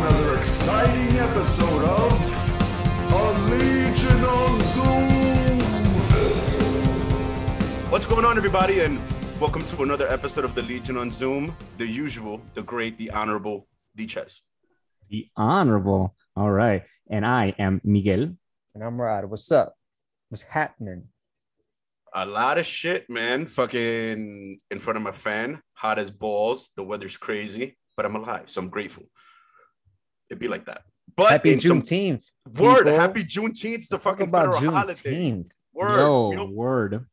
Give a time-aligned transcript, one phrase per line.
[0.00, 5.60] another exciting episode of A Legion on Zoom.
[7.90, 8.98] What's going on, everybody, and
[9.38, 11.54] welcome to another episode of the Legion on Zoom.
[11.76, 14.40] The usual, the great, the honorable, the Ches.
[15.10, 16.14] The honorable.
[16.34, 16.88] All right.
[17.10, 18.34] And I am Miguel.
[18.74, 19.26] And I'm Rod.
[19.26, 19.74] What's up?
[20.30, 21.08] What's happening?
[22.14, 23.44] A lot of shit, man.
[23.44, 26.70] Fucking in front of my fan, hot as balls.
[26.74, 29.04] The weather's crazy, but I'm alive, so I'm grateful.
[30.30, 30.82] It'd be like that.
[31.16, 32.24] But Happy in some- Juneteenth.
[32.58, 33.74] word, happy Juneteenth.
[33.80, 35.44] It's the fucking about federal holiday.
[35.72, 35.98] Word.
[35.98, 37.06] Yo, We, don't- word.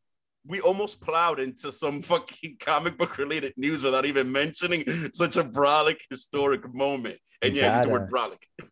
[0.46, 5.44] we almost plowed into some fucking comic book related news without even mentioning such a
[5.44, 7.18] brolic historic moment.
[7.42, 8.36] And You yeah, use the word gotta.
[8.62, 8.68] brolic.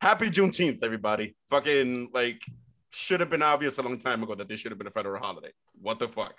[0.00, 1.34] Happy Juneteenth, everybody.
[1.50, 2.42] Fucking like
[2.90, 5.20] should have been obvious a long time ago that this should have been a federal
[5.22, 5.50] holiday.
[5.80, 6.34] What the fuck?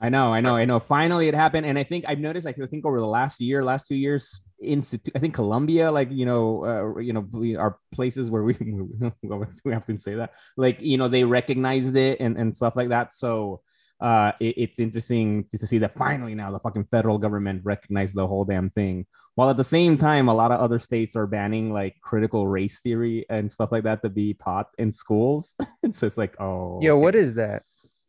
[0.00, 0.78] I know, I know, I know.
[0.78, 2.44] Finally, it happened, and I think I've noticed.
[2.44, 5.14] Like, I think over the last year, last two years, institute.
[5.14, 6.64] I think Colombia, like you know,
[6.96, 8.56] uh, you know, we are places where we
[9.64, 10.34] we have to say that.
[10.56, 13.14] Like, you know, they recognized it and and stuff like that.
[13.14, 13.62] So,
[14.00, 18.14] uh, it, it's interesting to, to see that finally now the fucking federal government recognized
[18.14, 19.06] the whole damn thing.
[19.34, 22.80] While at the same time, a lot of other states are banning like critical race
[22.80, 25.54] theory and stuff like that to be taught in schools.
[25.82, 27.02] it's just like, oh, Yo, okay.
[27.02, 27.62] what is that?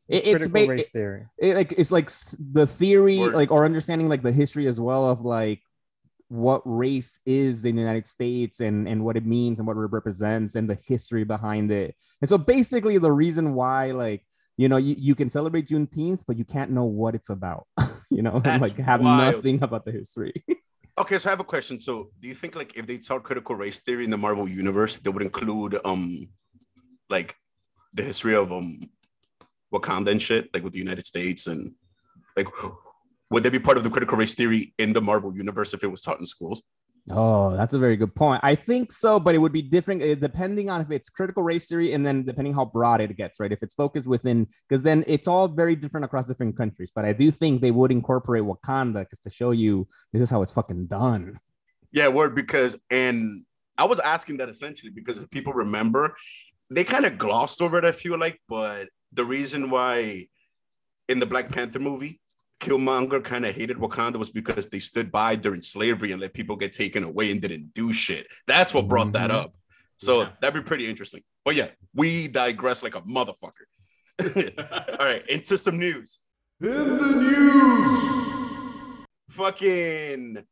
[0.10, 1.26] It- it's critical ba- race theory.
[1.38, 3.36] it, like it's like the theory Word.
[3.36, 5.62] like or understanding like the history as well of like
[6.30, 9.80] what race is in the united states and and what it means and what it
[9.80, 14.26] represents and the history behind it and so basically the reason why like
[14.58, 17.66] you know you, you can celebrate juneteenth but you can't know what it's about
[18.10, 19.36] you know and like have wild.
[19.36, 20.34] nothing about the history
[21.00, 21.80] Okay, so I have a question.
[21.80, 24.96] So do you think like if they taught critical race theory in the Marvel universe,
[25.04, 26.28] they would include um
[27.08, 27.36] like
[27.94, 28.80] the history of um
[29.74, 31.74] Wakanda and shit, like with the United States and
[32.36, 32.48] like
[33.30, 35.88] would they be part of the critical race theory in the Marvel universe if it
[35.88, 36.64] was taught in schools?
[37.10, 38.42] Oh, that's a very good point.
[38.44, 41.68] I think so, but it would be different uh, depending on if it's critical race
[41.68, 43.52] theory and then depending how broad it gets, right?
[43.52, 46.92] If it's focused within, because then it's all very different across different countries.
[46.94, 50.42] But I do think they would incorporate Wakanda because to show you this is how
[50.42, 51.40] it's fucking done.
[51.92, 53.46] Yeah, word because and
[53.78, 56.14] I was asking that essentially because if people remember,
[56.70, 60.28] they kind of glossed over it, I feel like, but the reason why
[61.10, 62.20] in the Black Panther movie,
[62.60, 66.56] Killmonger kind of hated Wakanda was because they stood by during slavery and let people
[66.56, 68.28] get taken away and didn't do shit.
[68.48, 69.36] That's what brought that Mhm.
[69.36, 69.56] up.
[69.98, 70.32] So Yeah.
[70.42, 71.24] that'd be pretty interesting.
[71.46, 73.68] But yeah, we digress like a motherfucker.
[75.00, 76.20] All right, into some news.
[76.60, 79.06] In the news.
[79.30, 80.44] Fucking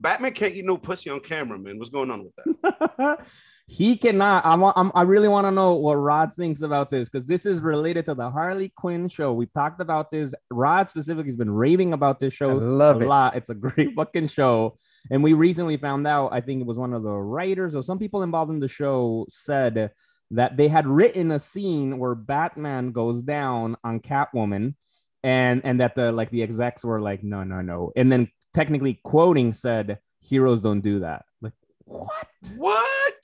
[0.00, 1.78] Batman can't eat no pussy on camera, man.
[1.78, 3.26] What's going on with that?
[3.66, 4.46] he cannot.
[4.46, 4.78] I want.
[4.78, 8.06] I'm, I really want to know what Rod thinks about this because this is related
[8.06, 9.34] to the Harley Quinn show.
[9.34, 10.34] We've talked about this.
[10.50, 13.08] Rod specifically has been raving about this I show love a it.
[13.08, 13.36] lot.
[13.36, 14.78] It's a great fucking show.
[15.10, 17.98] And we recently found out, I think it was one of the writers or some
[17.98, 19.90] people involved in the show said
[20.30, 24.74] that they had written a scene where Batman goes down on Catwoman
[25.22, 27.92] and and that the like the execs were like, no, no, no.
[27.96, 31.24] And then technically quoting said, heroes don't do that.
[31.40, 31.52] Like,
[31.84, 32.28] what?
[32.56, 33.14] What?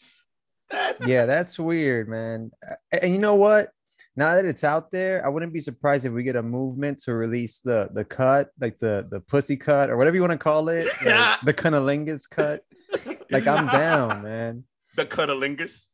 [1.07, 2.51] Yeah, that's weird, man.
[2.91, 3.71] And you know what?
[4.17, 7.15] Now that it's out there, I wouldn't be surprised if we get a movement to
[7.15, 10.69] release the the cut, like the the pussy cut or whatever you want to call
[10.71, 12.65] it, like the cunnilingus cut.
[13.31, 14.65] Like I'm down, man.
[14.97, 15.89] The cunnilingus.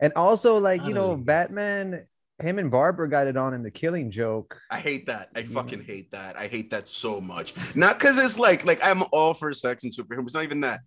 [0.00, 2.06] And also, like you know, Batman,
[2.40, 4.60] him and Barbara got it on in the Killing Joke.
[4.70, 5.30] I hate that.
[5.34, 6.36] I fucking hate that.
[6.36, 7.54] I hate that so much.
[7.74, 10.26] Not because it's like like I'm all for sex and superheroes.
[10.26, 10.80] It's not even that.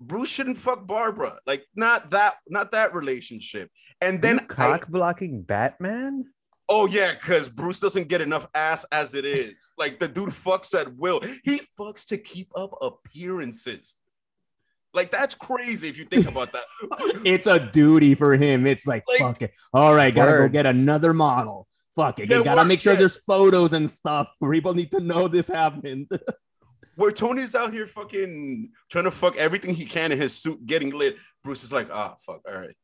[0.00, 1.38] Bruce shouldn't fuck Barbara.
[1.46, 3.70] Like not that not that relationship.
[4.00, 6.24] And Then then cock blocking Batman.
[6.70, 9.70] oh yeah, because Bruce doesn't get enough ass as it is.
[9.76, 11.20] Like the dude fucks at will.
[11.44, 13.94] He fucks to keep up appearances.
[14.92, 16.64] Like that's crazy if you think about that.
[17.24, 18.66] It's a duty for him.
[18.66, 19.52] It's like, Like- fuck it.
[19.72, 20.48] All right, gotta Word.
[20.48, 21.66] go get another model.
[21.94, 22.28] Fuck it.
[22.28, 23.00] Yeah, you gotta word, make sure yeah.
[23.00, 24.30] there's photos and stuff.
[24.50, 26.08] People need to know this happened.
[26.96, 30.90] Where Tony's out here fucking trying to fuck everything he can in his suit, getting
[30.90, 31.16] lit.
[31.44, 32.40] Bruce is like, ah, fuck.
[32.48, 32.76] All right.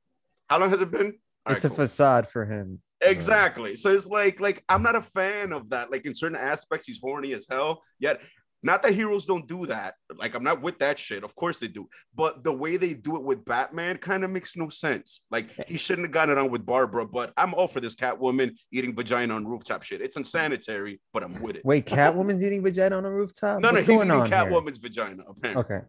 [0.49, 1.15] How long has it been?
[1.45, 1.77] All it's right, a cool.
[1.77, 2.81] facade for him.
[3.03, 3.77] Exactly.
[3.77, 5.91] So it's like, like I'm not a fan of that.
[5.91, 7.83] Like in certain aspects, he's horny as hell.
[7.99, 8.21] Yet,
[8.67, 9.95] not that heroes don't do that.
[10.15, 11.25] Like I'm not with that shit.
[11.25, 11.89] Of course they do.
[12.15, 15.23] But the way they do it with Batman kind of makes no sense.
[15.31, 17.07] Like he shouldn't have gotten it on with Barbara.
[17.07, 20.03] But I'm all for this Catwoman eating vagina on rooftop shit.
[20.03, 21.65] It's unsanitary, but I'm with it.
[21.65, 23.61] Wait, Catwoman's eating vagina on a rooftop?
[23.61, 24.37] no, no, What's he's eating on here?
[24.37, 25.23] Catwoman's vagina.
[25.29, 25.63] Apparently.
[25.63, 25.87] Okay.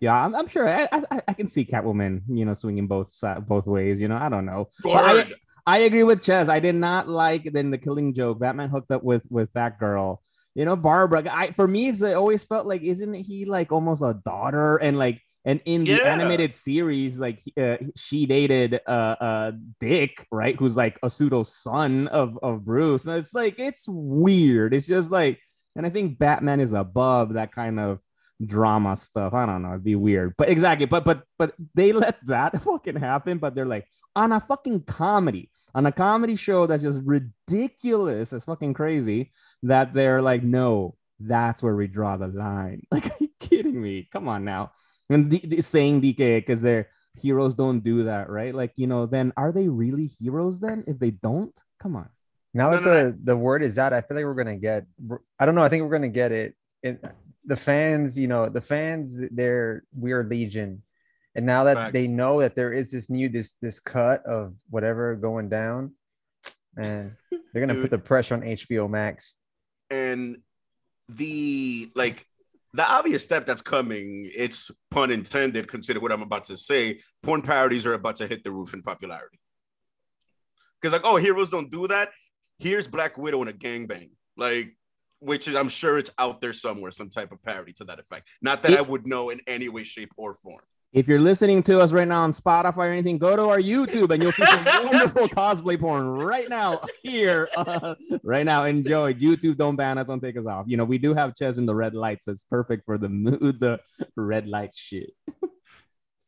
[0.00, 0.68] Yeah, I'm, I'm sure.
[0.68, 3.12] I, I I can see Catwoman, you know, swinging both
[3.46, 4.00] both ways.
[4.00, 4.68] You know, I don't know.
[4.82, 5.32] But I,
[5.66, 6.48] I agree with Ches.
[6.48, 8.40] I did not like then the Killing Joke.
[8.40, 10.18] Batman hooked up with with Batgirl.
[10.54, 11.24] You know, Barbara.
[11.30, 14.76] I for me, it's, it always felt like isn't he like almost a daughter?
[14.76, 16.12] And like And in the Yeah.
[16.12, 20.56] animated series, like uh, she dated uh, uh Dick, right?
[20.58, 23.06] Who's like a pseudo son of of Bruce.
[23.06, 24.74] And it's like it's weird.
[24.74, 25.40] It's just like,
[25.76, 28.00] and I think Batman is above that kind of
[28.44, 29.34] drama stuff.
[29.34, 29.70] I don't know.
[29.70, 30.86] It'd be weird, but exactly.
[30.86, 33.38] But but but they let that fucking happen.
[33.38, 38.32] But they're like on a fucking comedy, on a comedy show that's just ridiculous.
[38.32, 42.86] It's fucking crazy that they're like, no, that's where we draw the line.
[42.90, 44.08] Like, are you kidding me?
[44.12, 44.72] Come on now.
[45.08, 46.88] And the, the saying DK because they're
[47.20, 48.54] heroes don't do that, right?
[48.54, 51.58] Like, you know, then are they really heroes then if they don't?
[51.78, 52.08] Come on.
[52.52, 54.86] Now that the the word is out, I feel like we're gonna get.
[55.38, 55.62] I don't know.
[55.62, 56.54] I think we're gonna get it.
[56.82, 57.04] it
[57.44, 60.82] the fans, you know, the fans, they're we're legion,
[61.34, 61.92] and now that Facts.
[61.92, 65.94] they know that there is this new this this cut of whatever going down,
[66.76, 67.12] and
[67.52, 69.36] they're gonna put the pressure on HBO Max.
[69.90, 70.38] and
[71.08, 72.24] the like
[72.72, 77.42] the obvious step that's coming it's pun intended consider what i'm about to say porn
[77.42, 79.40] parodies are about to hit the roof in popularity.
[80.80, 82.10] Because like oh heroes don't do that?
[82.60, 84.76] Here's black widow in a gangbang like
[85.18, 88.28] which is i'm sure it's out there somewhere some type of parody to that effect.
[88.40, 90.62] Not that It- i would know in any way shape or form
[90.92, 94.10] If you're listening to us right now on Spotify or anything, go to our YouTube
[94.10, 97.48] and you'll see some wonderful cosplay porn right now here.
[97.56, 97.94] Uh,
[98.24, 99.14] right now, enjoy.
[99.14, 100.64] YouTube, don't ban us, don't take us off.
[100.66, 103.08] You know, we do have Ches in the red light, so it's perfect for the
[103.08, 103.78] mood, the
[104.16, 105.12] red light shit.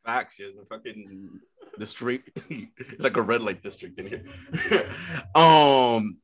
[0.05, 0.47] Facts, yeah.
[0.57, 1.41] The fucking
[1.77, 4.23] the street, it's like a red light district in here.
[5.35, 6.19] um,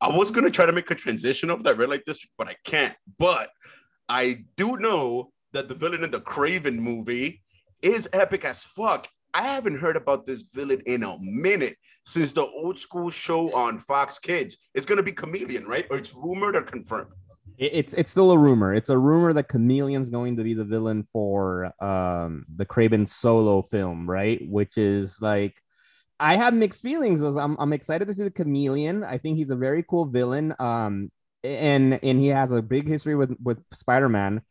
[0.00, 2.54] I was gonna try to make a transition of that red light district, but I
[2.64, 2.94] can't.
[3.18, 3.50] But
[4.08, 7.42] I do know that the villain in the Kraven movie
[7.82, 9.08] is epic as fuck.
[9.32, 13.78] I haven't heard about this villain in a minute since the old school show on
[13.78, 14.56] Fox Kids.
[14.74, 15.86] It's gonna be Chameleon, right?
[15.90, 17.12] Or it's rumored or confirmed.
[17.58, 18.72] It's it's still a rumor.
[18.74, 23.62] It's a rumor that Chameleon's going to be the villain for um the Kraven solo
[23.62, 24.40] film, right?
[24.48, 25.60] Which is like
[26.18, 27.20] I have mixed feelings.
[27.20, 29.04] I'm I'm excited to see the Chameleon.
[29.04, 30.54] I think he's a very cool villain.
[30.58, 31.12] Um
[31.44, 34.42] and and he has a big history with with Spider-Man,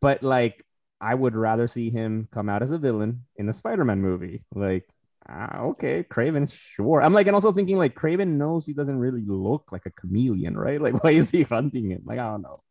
[0.00, 0.64] but like
[1.00, 4.44] I would rather see him come out as a villain in a Spider-Man movie.
[4.54, 4.88] Like
[5.28, 7.02] ah, okay, Kraven, sure.
[7.02, 10.56] I'm like, and also thinking like Kraven knows he doesn't really look like a chameleon,
[10.56, 10.80] right?
[10.86, 12.02] Like, why is he hunting him?
[12.04, 12.62] Like, I don't know.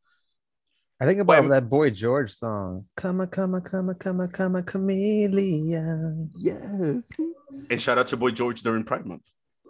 [0.99, 1.49] I think about Wait.
[1.49, 2.85] that Boy George song.
[2.95, 6.31] Come a, come a, come a, come a, come a chameleon.
[6.37, 7.09] Yes.
[7.69, 9.23] And shout out to Boy George during Pride Month.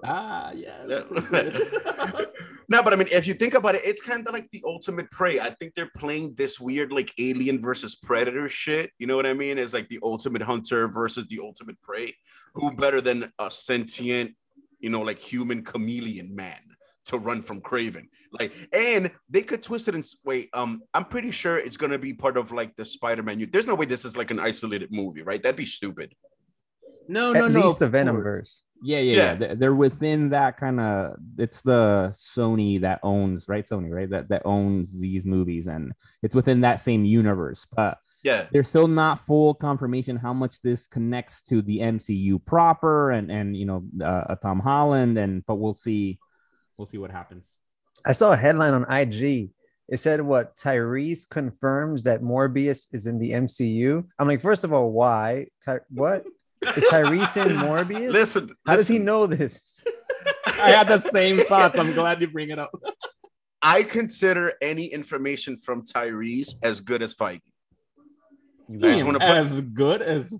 [0.07, 0.85] Ah, yes.
[2.69, 5.09] no, but I mean, if you think about it, it's kind of like the ultimate
[5.11, 5.39] prey.
[5.39, 8.91] I think they're playing this weird, like alien versus predator shit.
[8.99, 9.57] You know what I mean?
[9.57, 12.15] It's like the ultimate hunter versus the ultimate prey.
[12.53, 14.35] Who better than a sentient,
[14.79, 16.59] you know, like human chameleon man
[17.05, 18.07] to run from Kraven?
[18.31, 20.49] Like, and they could twist it and s- wait.
[20.53, 23.39] Um, I'm pretty sure it's gonna be part of like the Spider-Man.
[23.39, 25.41] u- There's no way this is like an isolated movie, right?
[25.41, 26.13] That'd be stupid.
[27.07, 27.67] no, At no, no.
[27.67, 28.23] least the of Venom course.
[28.23, 28.61] verse.
[28.83, 29.18] Yeah, yeah, Yeah.
[29.18, 29.36] yeah.
[29.36, 31.16] They're- They're within that kind of.
[31.38, 33.66] It's the Sony that owns, right?
[33.66, 34.10] Sony, right?
[34.10, 37.66] That that owns these movies, and it's within that same universe.
[37.75, 38.48] But Yeah.
[38.51, 43.56] there's still not full confirmation how much this connects to the MCU proper, and and
[43.56, 46.19] you know, uh, uh, Tom Holland, and but we'll see,
[46.77, 47.56] we'll see what happens.
[48.06, 49.51] I saw a headline on IG.
[49.88, 54.03] It said what Tyrese confirms that Morbius is in the MCU.
[54.20, 55.48] I'm like, first of all, why?
[55.63, 56.25] Ty- what
[56.77, 58.12] is Tyrese in Morbius?
[58.12, 59.84] Listen, How does he know this?
[60.48, 61.77] I had the same thoughts.
[61.77, 62.72] I'm glad you bring it up.
[63.62, 67.41] I consider any information from Tyrese as good as Feige,
[68.69, 70.34] I just Damn, wanna put- as good as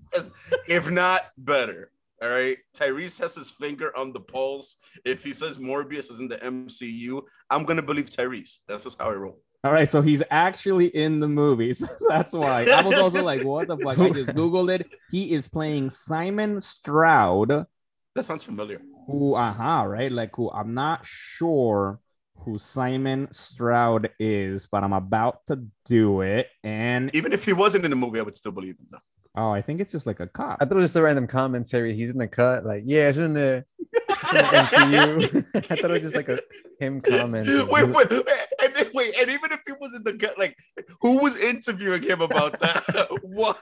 [0.68, 1.90] if not better.
[2.22, 2.56] All right.
[2.74, 4.76] Tyrese has his finger on the pulse.
[5.04, 8.60] If he says Morbius is in the MCU, I'm gonna believe Tyrese.
[8.66, 9.42] That's just how I roll.
[9.66, 11.74] All right, so he's actually in the movie.
[11.74, 13.98] So that's why I was also like, what the fuck?
[13.98, 14.86] I just Googled it.
[15.10, 17.66] He is playing Simon Stroud,
[18.14, 18.80] That sounds familiar.
[19.08, 20.12] who, aha, right?
[20.12, 21.98] Like, who I'm not sure
[22.44, 26.46] who Simon Stroud is, but I'm about to do it.
[26.62, 28.98] And Even if he wasn't in the movie, I would still believe him though.
[29.34, 30.58] oh, I think it's just like a cop.
[30.60, 31.96] I thought it was just a random commentary.
[31.96, 32.64] He's in the cut.
[32.64, 35.46] Like, yeah, it's in the, it's in the MCU.
[35.54, 36.38] I thought it was just like a
[36.78, 37.66] him commenting.
[37.68, 38.28] Wait, wait, wait,
[38.62, 40.56] and then, wait, and even if he was in the gut, like,
[41.00, 43.08] who was interviewing him about that?
[43.22, 43.54] Why?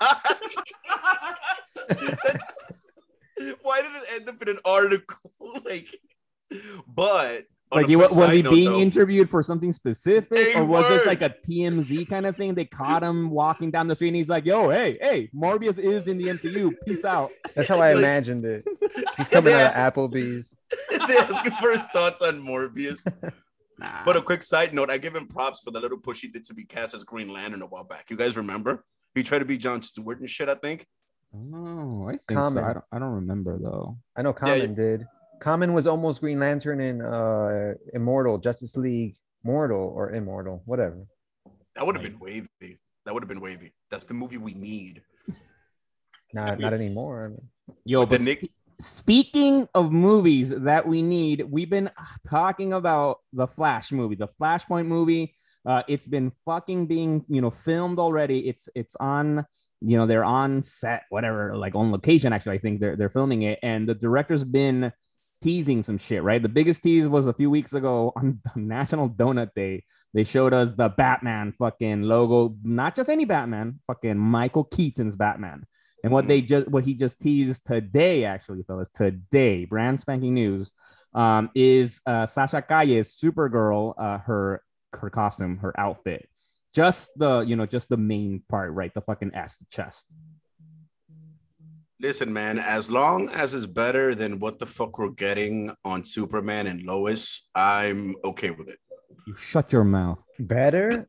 [3.63, 5.33] Why did it end up in an article?
[5.65, 5.89] Like,
[6.87, 10.65] but Like, a he, was he note, being though, interviewed for something specific, Hey, or
[10.65, 12.55] was this like a TMZ kind of thing?
[12.55, 16.07] They caught him walking down the street, and he's like, "Yo, hey, hey, Morbius is
[16.07, 16.73] in the MCU.
[16.87, 18.65] Peace out." That's how I Like- imagined it.
[19.17, 20.55] He's coming out of Applebee's.
[20.91, 23.05] they ask him for his thoughts on Morbius.
[23.79, 24.05] Nah.
[24.05, 26.45] But a quick side note, I give him props for the little push he did
[26.45, 28.09] to be cast as Green Lantern a while back.
[28.09, 28.85] You guys remember?
[29.17, 30.49] He tried to be John Stewart and shit.
[30.49, 30.87] I think.
[31.35, 32.65] Oh, I think so.
[32.65, 33.99] I don't, I don't remember though.
[34.17, 35.07] I know Yeah, Common did.
[35.45, 41.07] Common was almost Green Lantern in uh Immortal, Justice League, Mortal or Immortal, whatever.
[41.77, 42.81] That would have been wavy.
[43.05, 43.75] That would have been wavy.
[43.91, 45.03] That's the movie we need.
[46.33, 47.27] Not not anymore.
[47.27, 51.91] I mean, Yo, But but the Nick- speaking of movies that we need, we've been
[52.27, 55.35] talking about the Flash movie, the Flashpoint movie.
[55.67, 58.49] Uh, it's been fucking being, you know, filmed already.
[58.49, 59.45] It's it's on,
[59.83, 62.33] you know, they're on set, whatever, like on location.
[62.33, 64.91] Actually, I think they're they're filming it, and the director's been
[65.45, 66.23] teasing some shit.
[66.23, 69.85] Right, the biggest tease was a few weeks ago on National Donut Day.
[70.15, 75.65] They showed us the Batman fucking logo, not just any Batman, fucking Michael Keaton's Batman.
[76.03, 80.71] And what they just what he just teased today, actually, fellas, today, brand spanking news,
[81.15, 86.29] um, is uh, Sasha Calle's Supergirl, uh, her her costume, her outfit,
[86.75, 88.93] just the you know just the main part, right?
[88.93, 90.13] The fucking ass, the chest.
[92.05, 96.67] Listen, man, as long as it's better than what the fuck we're getting on Superman
[96.67, 98.79] and Lois, I'm okay with it.
[99.27, 100.23] You shut your mouth.
[100.39, 101.09] better?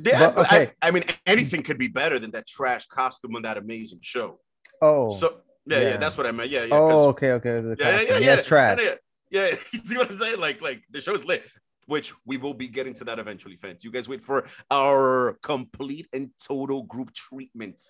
[0.00, 0.70] Yeah, But, but okay.
[0.80, 4.38] I, I mean, anything could be better than that trash costume on that amazing show.
[4.80, 5.96] Oh, So yeah, yeah, yeah.
[5.96, 6.48] that's what I meant.
[6.48, 6.74] Yeah, yeah.
[6.76, 7.60] Oh, 'cause- oh, okay, okay.
[7.60, 8.08] The yeah, yeah, costume.
[8.14, 8.48] yeah, Yes, yeah.
[8.48, 8.78] trash.
[8.80, 8.94] Yeah,
[9.32, 9.56] yeah, yeah.
[9.72, 10.38] You see what I'm saying?
[10.38, 11.42] Like, like the show's lit,
[11.86, 13.82] which we will be getting to that eventually, fans.
[13.82, 17.80] You guys wait for our complete and total group treatment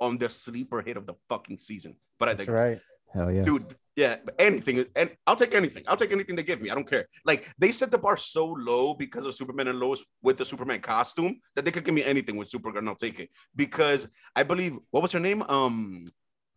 [0.00, 1.96] on the sleeper hit of the fucking season.
[2.18, 2.80] But I That's think, right.
[3.12, 3.62] Hell yeah, dude,
[3.94, 5.84] yeah, anything, and I'll take anything.
[5.86, 6.70] I'll take anything they give me.
[6.70, 7.06] I don't care.
[7.24, 10.80] Like they set the bar so low because of Superman and Lois with the Superman
[10.80, 14.42] costume that they could give me anything with Supergirl, and I'll take it because I
[14.42, 15.42] believe what was her name?
[15.42, 16.06] Um,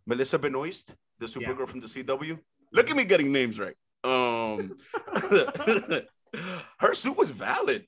[0.05, 2.39] Melissa Benoist, the Supergirl from the CW.
[2.73, 3.75] Look at me getting names right.
[4.03, 4.75] Um,
[6.79, 7.85] her suit was valid.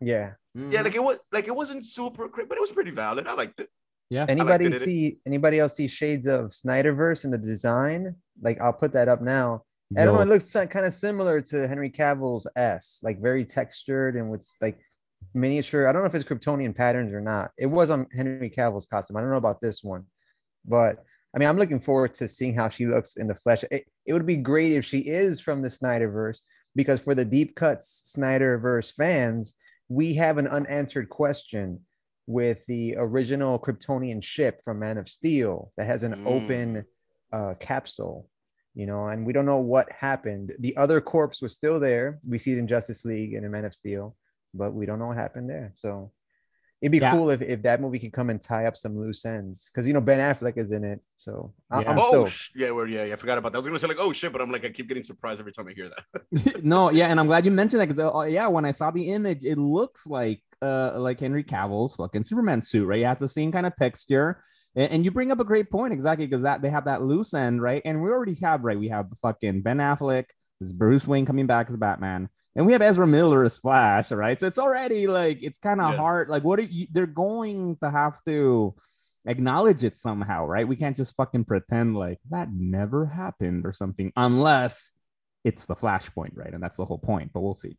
[0.00, 0.32] Yeah.
[0.54, 3.28] Yeah, like it was like it wasn't super great, but it was pretty valid.
[3.28, 3.68] I liked it.
[4.10, 4.26] Yeah.
[4.28, 4.80] Anybody it.
[4.80, 8.16] see anybody else see shades of Snyderverse in the design?
[8.40, 9.64] Like I'll put that up now.
[9.96, 14.46] Everyone Yo, looks kind of similar to Henry Cavill's S, like very textured and with
[14.60, 14.78] like
[15.34, 15.88] miniature.
[15.88, 17.52] I don't know if it's Kryptonian patterns or not.
[17.56, 19.16] It was on Henry Cavill's costume.
[19.16, 20.04] I don't know about this one,
[20.64, 21.02] but
[21.34, 23.64] I mean, I'm looking forward to seeing how she looks in the flesh.
[23.70, 26.40] It, it would be great if she is from the Snyderverse,
[26.74, 29.54] because for the deep cuts Snyderverse fans,
[29.88, 31.80] we have an unanswered question
[32.28, 36.26] with the original Kryptonian ship from Man of Steel that has an Mm.
[36.26, 36.84] open
[37.32, 38.28] uh, capsule
[38.74, 40.52] you know, and we don't know what happened.
[40.60, 42.20] The other corpse was still there.
[42.24, 44.14] We see it in Justice League and in Man of Steel,
[44.54, 45.72] but we don't know what happened there.
[45.78, 46.12] So
[46.80, 47.12] it'd be Yeah.
[47.12, 49.92] cool if, if that movie could come and tie up some loose ends because you
[49.92, 51.00] know Ben Affleck is in it.
[51.16, 51.90] So I- Yeah.
[51.92, 53.12] I'm oh, still sh- yeah, well, yeah, yeah.
[53.14, 53.58] I forgot about that.
[53.58, 55.52] I was gonna say like, oh shit, but I'm like, I keep getting surprised every
[55.52, 56.64] time I hear that.
[56.64, 59.08] no, yeah, and I'm glad you mentioned that because uh, yeah, when I saw the
[59.10, 63.00] image, it looks like uh like Henry Cavill's fucking Superman suit, right?
[63.00, 64.42] It has the same kind of texture.
[64.76, 67.32] And, and you bring up a great point exactly because that they have that loose
[67.34, 67.82] end, right?
[67.84, 68.78] And we already have right.
[68.78, 70.26] We have fucking Ben Affleck,
[70.60, 74.38] this Bruce Wayne coming back as Batman, and we have Ezra Miller as Flash, right?
[74.38, 75.98] So it's already like it's kind of Yeah.
[75.98, 76.28] hard.
[76.28, 76.88] Like, what are you?
[76.90, 78.74] They're going to have to
[79.24, 80.66] acknowledge it somehow, right?
[80.66, 84.92] We can't just fucking pretend like that never happened or something, unless
[85.44, 86.52] it's the flashpoint, right?
[86.52, 87.30] And that's the whole point.
[87.32, 87.78] But we'll see.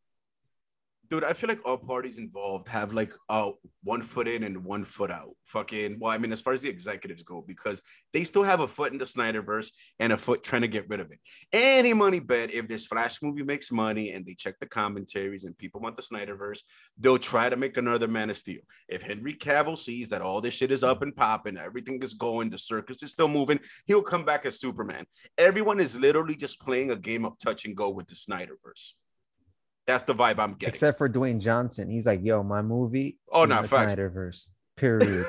[1.09, 3.49] Dude, I feel like all parties involved have like uh
[3.83, 5.31] one foot in and one foot out.
[5.45, 7.81] Fucking well, I mean, as far as the executives go, because
[8.13, 10.99] they still have a foot in the Snyderverse and a foot trying to get rid
[10.99, 11.19] of it.
[11.51, 15.57] Any money bet if this Flash movie makes money and they check the commentaries and
[15.57, 16.59] people want the Snyderverse,
[16.99, 18.61] they'll try to make another Man of Steel.
[18.87, 22.51] If Henry Cavill sees that all this shit is up and popping, everything is going,
[22.51, 25.07] the circus is still moving, he'll come back as Superman.
[25.39, 28.93] Everyone is literally just playing a game of touch and go with the Snyderverse.
[29.89, 30.69] That's the vibe I'm getting.
[30.69, 31.89] except for Dwayne Johnson.
[31.89, 33.17] He's like, yo, my movie.
[33.31, 33.95] Oh, is no, in the facts.
[33.95, 34.45] Snyderverse.
[34.77, 35.25] Period.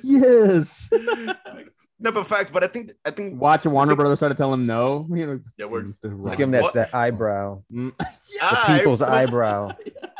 [0.04, 0.88] Yes.
[1.98, 2.50] no, but facts.
[2.50, 5.08] But I think I think Watch Warner Brothers try to tell him no.
[5.12, 6.74] You know, Yeah, we're- Just give him that, What?
[6.74, 7.96] that eyebrow, Mm.
[7.98, 8.06] the
[8.42, 9.72] I- people's eyebrow.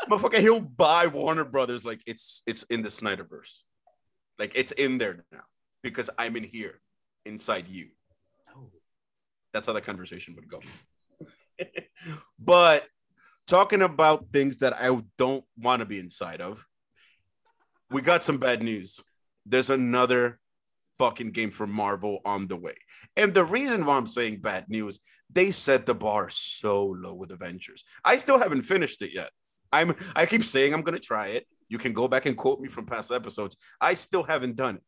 [0.09, 3.61] motherfucker, he'll buy Warner Brothers like it's it's in the Snyderverse,
[4.37, 5.43] like it's in there now
[5.81, 6.81] because I'm in here
[7.25, 7.87] inside you.
[9.53, 10.59] That's how the conversation would go.
[12.39, 12.85] but
[13.47, 16.65] talking about things that I don't want to be inside of,
[17.89, 18.99] we got some bad news.
[19.45, 20.39] There's another
[20.97, 22.75] fucking game for Marvel on the way.
[23.17, 24.99] And the reason why I'm saying bad news,
[25.31, 27.83] they set the bar so low with Avengers.
[28.05, 29.31] I still haven't finished it yet.
[29.73, 31.47] I'm I keep saying I'm gonna try it.
[31.69, 33.55] You can go back and quote me from past episodes.
[33.79, 34.83] I still haven't done it.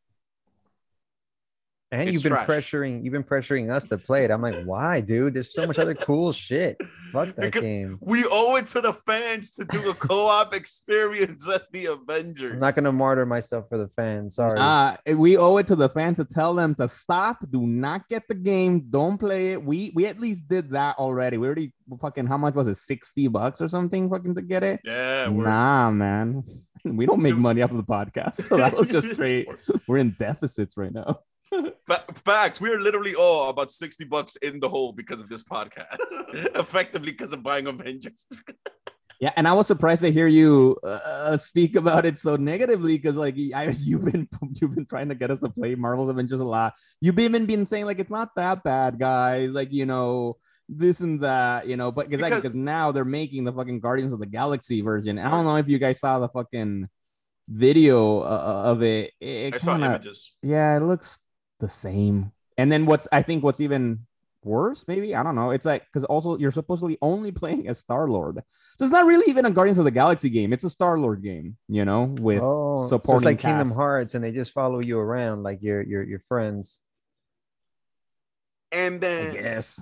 [1.94, 2.48] And It's you've been trash.
[2.48, 4.32] pressuring, you've been pressuring us to play it.
[4.32, 5.36] I'm like, why, dude?
[5.36, 6.76] There's so much other cool shit.
[7.12, 8.00] Fuck that Because- game.
[8.02, 12.54] We owe it to the fans to do a co-op experience as the Avengers.
[12.54, 14.34] I'm not gonna martyr myself for the fans.
[14.36, 14.58] Sorry.
[14.60, 17.38] Uh, we owe it to the fans to tell them to stop.
[17.52, 18.88] Do not get the game.
[18.90, 19.64] Don't play it.
[19.64, 21.38] We we at least did that already.
[21.38, 22.78] We already fucking how much was it?
[22.78, 24.80] Sixty bucks or something fucking to get it.
[24.84, 26.44] yeah, we're Nah, man.
[26.86, 29.48] We don't make money off of the podcast, so that was just straight.
[29.88, 31.20] We're in deficits right now.
[31.88, 32.60] Fa- facts.
[32.62, 35.98] We are literally all about 60 bucks in the hole because of this podcast.
[36.56, 38.26] Effectively because of buying Avengers.
[39.20, 43.16] Yeah, and I was surprised to hear you uh, speak about it so negatively because,
[43.16, 44.28] like, I, you've been
[44.60, 46.74] you've been trying to get us to play Marvel's Avengers a lot.
[47.00, 49.52] You've been been saying like it's not that bad, guys.
[49.52, 51.90] Like, you know, this and that, you know.
[51.90, 55.18] But because Because- because now they're making the fucking Guardians of the Galaxy version.
[55.18, 56.90] I don't know if you guys saw the fucking
[57.48, 59.12] video uh, of it.
[59.22, 60.34] It I saw kinda- images.
[60.42, 61.20] yeah, it looks
[61.64, 62.32] the same.
[62.58, 64.06] And then what's I think what's even
[64.44, 65.52] worse, maybe I don't know.
[65.52, 68.36] It's like because also you're supposedly only playing as Star Lord,
[68.78, 70.54] so it's not really even a Guardians of the Galaxy game.
[70.54, 73.72] It's a Star Lord game, you know, with oh, so supporting it's like Kingdom.
[73.72, 76.80] Hearts, and they just follow you around like your your your friends.
[78.72, 79.82] And then yes,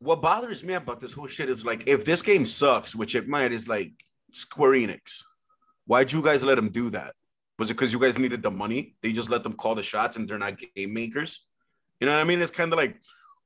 [0.00, 3.28] what bothers me about this whole shit is like if this game sucks, which it
[3.28, 3.92] might, is like
[4.32, 5.22] Square Enix.
[5.86, 7.14] Why'd you guys let them do that?
[7.58, 8.96] Was it because you guys needed the money?
[9.02, 11.40] They just let them call the shots and they're not game makers.
[12.00, 12.42] You know what I mean?
[12.42, 13.00] It's kind of like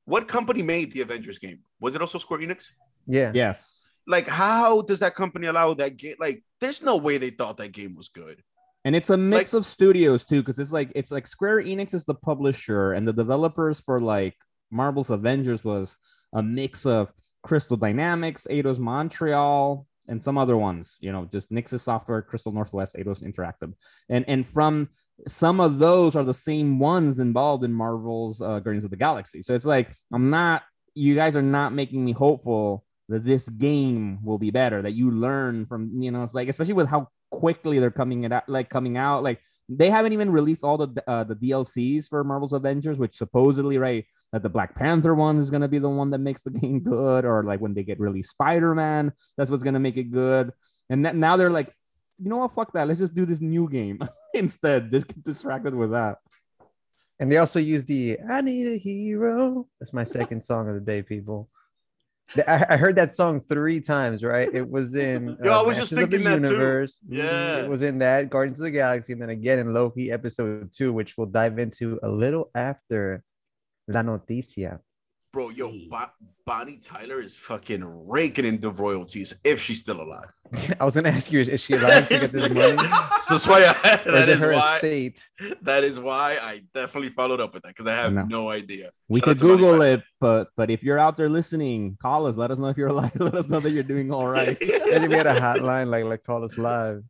[0.05, 1.59] what company made the Avengers game?
[1.79, 2.67] Was it also Square Enix?
[3.07, 3.31] Yeah.
[3.33, 3.89] Yes.
[4.07, 6.15] Like, how does that company allow that game?
[6.19, 8.41] Like, there's no way they thought that game was good.
[8.83, 12.03] And it's a mix of studios too, because it's like it's like Square Enix is
[12.03, 14.35] the publisher, and the developers for like
[14.71, 15.99] Marvel's Avengers was
[16.33, 17.11] a mix of
[17.43, 20.97] Crystal Dynamics, Eidos Montreal, and some other ones.
[20.99, 23.73] You know, just Nixxes Software, Crystal Northwest, Eidos Interactive,
[24.09, 24.89] and and from
[25.27, 29.41] some of those are the same ones involved in Marvel's uh, Guardians of the Galaxy.
[29.41, 30.63] So it's like I'm not.
[30.93, 34.81] You guys are not making me hopeful that this game will be better.
[34.81, 36.01] That you learn from.
[36.01, 39.23] You know, it's like especially with how quickly they're coming it out, like coming out.
[39.23, 39.39] Like
[39.77, 44.05] they haven't even released all the uh, the DLCs for Marvel's Avengers, which supposedly right
[44.33, 47.25] that the Black Panther one is gonna be the one that makes the game good,
[47.25, 50.51] or like when they get released Spider Man, that's what's gonna make it good.
[50.89, 51.73] And that, now they're like,
[52.19, 53.99] you know what, fuck that, let's just do this new game
[54.33, 54.91] instead.
[54.91, 56.17] Just get distracted with that.
[57.19, 59.67] And they also use the I need a hero.
[59.79, 61.49] That's my second song of the day, people.
[62.47, 64.49] I, I heard that song three times, right?
[64.53, 66.53] It was in Yo, I was just of the thinking that too.
[66.53, 66.99] Universe.
[67.07, 67.17] Mhm.
[67.17, 67.63] Yeah.
[67.63, 70.93] It was in that Guardians of the Galaxy, and then again in Loki episode two,
[70.93, 73.23] which we'll dive into a little after
[73.87, 74.79] La Noticia.
[75.33, 76.11] Bro, yo, Bo-
[76.45, 80.27] Bonnie Tyler is fucking raking in the royalties if she's still alive.
[80.79, 82.75] I was gonna ask you, is she allowed to get this money?
[83.19, 85.25] so that's why I, that is is her why estate?
[85.61, 88.23] that is why I definitely followed up with that because I have No.
[88.23, 88.91] no idea.
[89.07, 92.35] We Shout could Google it, but but if you're out there listening, call us.
[92.35, 93.11] Let us know if you're alive.
[93.15, 94.57] Let us know that you're doing all right.
[94.59, 97.03] Maybe we had a hotline, like like call us live.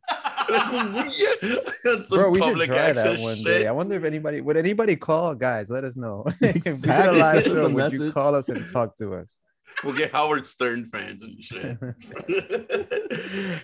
[0.48, 1.56] Yeah.
[1.82, 3.44] Some Bro, we should public try that one shit.
[3.44, 3.66] day.
[3.66, 5.70] I wonder if anybody would anybody call, guys.
[5.70, 6.24] Let us know.
[6.40, 9.28] if we did a live show, a would you call us and talk to us?
[9.82, 11.78] We'll get Howard Stern fans and shit.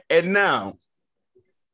[0.08, 0.78] and now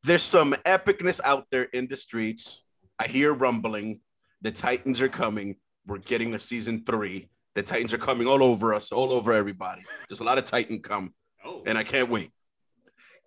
[0.02, 2.64] there's some epicness out there in the streets.
[2.98, 4.00] I hear rumbling.
[4.42, 5.54] The Titans are coming.
[5.86, 7.28] We're getting a season three.
[7.54, 9.82] The Titans are coming all over us, all over everybody.
[10.08, 11.14] There's a lot of Titan come,
[11.44, 11.62] oh.
[11.64, 12.32] and I can't wait.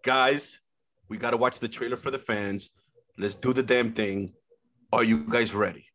[0.04, 0.60] Guys,
[1.10, 2.70] we got to watch the trailer for the fans.
[3.18, 4.34] Let's do the damn thing.
[4.92, 5.86] Are you guys ready?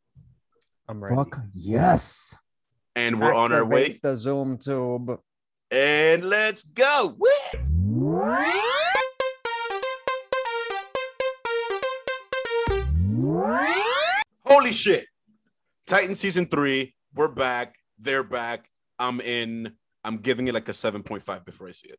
[0.88, 1.16] I'm ready.
[1.16, 2.36] Fuck yes.
[2.96, 3.98] And we're on our way.
[4.02, 5.18] The Zoom tube.
[5.70, 7.16] And let's go.
[14.44, 15.06] Holy shit.
[15.86, 16.94] Titan season three.
[17.14, 17.76] We're back.
[17.98, 18.68] They're back.
[18.98, 19.72] I'm in.
[20.04, 21.98] I'm giving it like a 7.5 before I see it.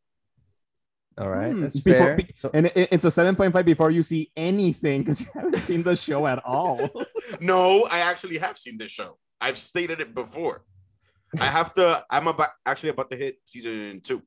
[1.16, 2.16] All right, Hmm, that's before- fair.
[2.16, 5.82] be- So, And it, it's a 7.5 before you see anything because you haven't seen
[5.82, 6.90] the show at all.
[7.40, 9.16] No, I actually have seen this show.
[9.40, 10.62] I've stated it before.
[11.40, 14.22] I have to, I'm about actually about to hit season two.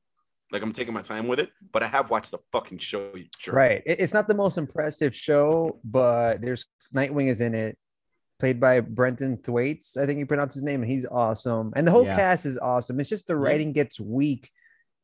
[0.50, 3.12] Like I'm taking my time with it, but I have watched the fucking show.
[3.14, 7.78] you right, it's not the most impressive show, but there's Nightwing is in it,
[8.40, 9.96] played by Brenton Thwaites.
[9.96, 11.72] I think you pronounce his name, and he's awesome.
[11.76, 12.16] And the whole Yeah.
[12.16, 12.98] cast is awesome.
[12.98, 13.40] It's just the Yeah.
[13.40, 14.50] writing gets weak,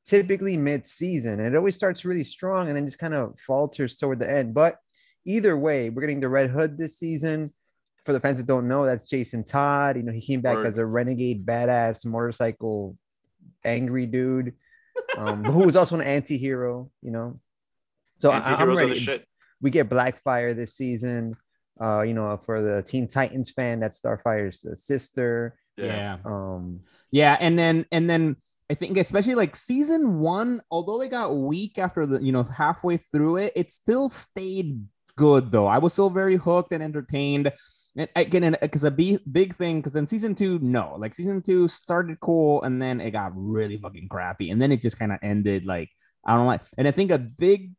[0.07, 4.19] typically mid-season, and it always starts really strong and then just kind of falters toward
[4.19, 4.55] the end.
[4.55, 4.79] But
[5.25, 7.53] either way, we're getting the Red Hood this season.
[8.05, 9.97] For the fans that don't know, that's Jason Todd.
[9.97, 10.67] You know, he came back Word.
[10.67, 12.99] as a renegade, badass motorcycle,
[13.65, 14.53] angry dude,
[15.17, 16.91] um, who was also an anti-hero.
[17.01, 17.41] You know,
[18.19, 18.95] so I, I'm Anti-heroes are ready.
[18.95, 19.27] the shit.
[19.63, 21.37] We get Blackfire this season.
[21.81, 25.57] Uh, you know, for the Teen Titans fan, that's Starfire's uh, sister.
[25.77, 26.19] yeah.
[26.25, 28.37] Um, Yeah, and then and then
[28.75, 32.97] I think especially like season one, although it got weak after the you know halfway
[32.97, 34.85] through it, it still stayed
[35.17, 35.67] good though.
[35.67, 37.53] I was still very hooked and entertained.
[37.97, 41.41] And again, because uh, a big big thing, because in season two, no, like season
[41.41, 45.13] two started cool, and then it got really fucking crappy, and then it just kind
[45.13, 45.91] of ended like
[46.27, 46.63] I don't like.
[46.77, 47.75] And I think a big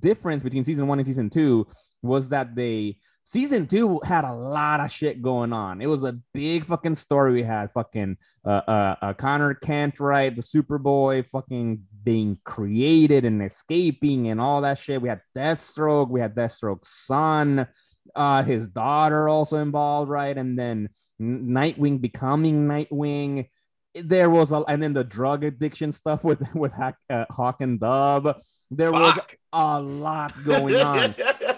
[0.00, 1.68] difference between season one and season two
[2.02, 5.80] was that they season two had a lot of shit going on.
[5.80, 7.32] It was a big fucking story.
[7.32, 10.34] We had fucking uh, uh, uh Connor Kent, right?
[10.34, 15.02] The Superboy fucking being created and escaping and all that shit.
[15.02, 16.10] We had Deathstroke.
[16.10, 17.66] We had Deathstroke's son,
[18.14, 20.36] uh, his daughter also involved, right?
[20.36, 20.88] And then
[21.20, 23.48] Nightwing becoming Nightwing.
[23.94, 27.80] There was a, and then the drug addiction stuff with with Hack, uh, Hawk and
[27.80, 28.36] Dove.
[28.70, 29.18] There was
[29.52, 31.12] a lot going on.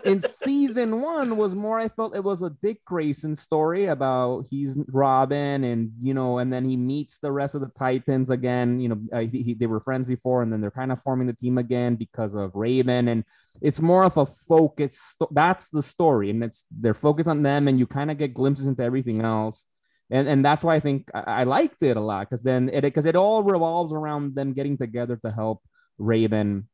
[0.07, 4.77] In season one was more i felt it was a dick grayson story about he's
[4.89, 8.81] robin and you know and then he meets the rest of the titans again.
[8.81, 11.27] You know uh, he, he- they were friends before and then they're kind of forming
[11.27, 13.09] the team again because of raven.
[13.09, 13.25] And
[13.61, 17.69] it's more of a focus sto- that's the story and it's they're focused on them
[17.69, 19.67] and you kind of get glimpses into everything else
[20.13, 22.83] and and that's why i think i, I liked it a lot because then it
[22.83, 25.63] because it all revolves around them getting together to help
[25.99, 26.69] raven.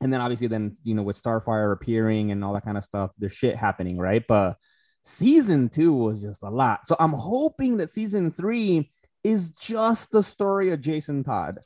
[0.00, 3.10] And then obviously then you know with starfire appearing and all that kind of stuff
[3.18, 4.24] there's shit happening right?
[4.26, 4.56] But
[5.04, 6.86] season two was just a lot.
[6.86, 8.90] So i'm hoping that season three
[9.24, 11.58] is just the story of jason todd.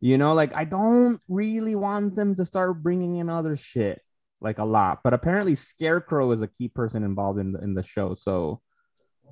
[0.00, 4.00] You know like i don't really want them to start bringing in other shit
[4.40, 5.00] like a lot.
[5.02, 8.14] But apparently scarecrow is a key person involved in the, in the show.
[8.14, 8.60] So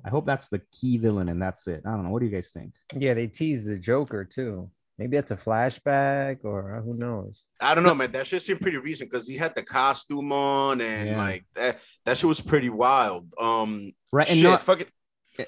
[0.05, 2.31] i hope that's the key villain and that's it i don't know what do you
[2.31, 4.69] guys think yeah, they teased the Joker too.
[4.97, 7.43] Maybe that's a flashback, or uh, who knows?
[7.61, 8.11] I don't know, man.
[8.13, 11.17] That shit seemed pretty recent because he had the costume on and Yeah.
[11.17, 11.77] like that.
[12.05, 13.27] That shit was pretty wild.
[13.39, 14.89] Um, right and shit, no, fuck it.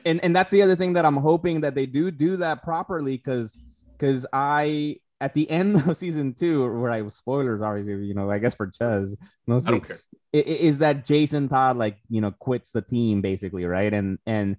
[0.05, 3.17] and and that's the other thing that I'm hoping that they do do that properly
[3.17, 3.57] because
[3.97, 8.29] because I at the end of season two where I was spoilers obviously you know
[8.29, 9.97] I guess for Ches I mostly don't care.
[10.31, 14.57] Is that Jason Todd like you know quits the team basically right and and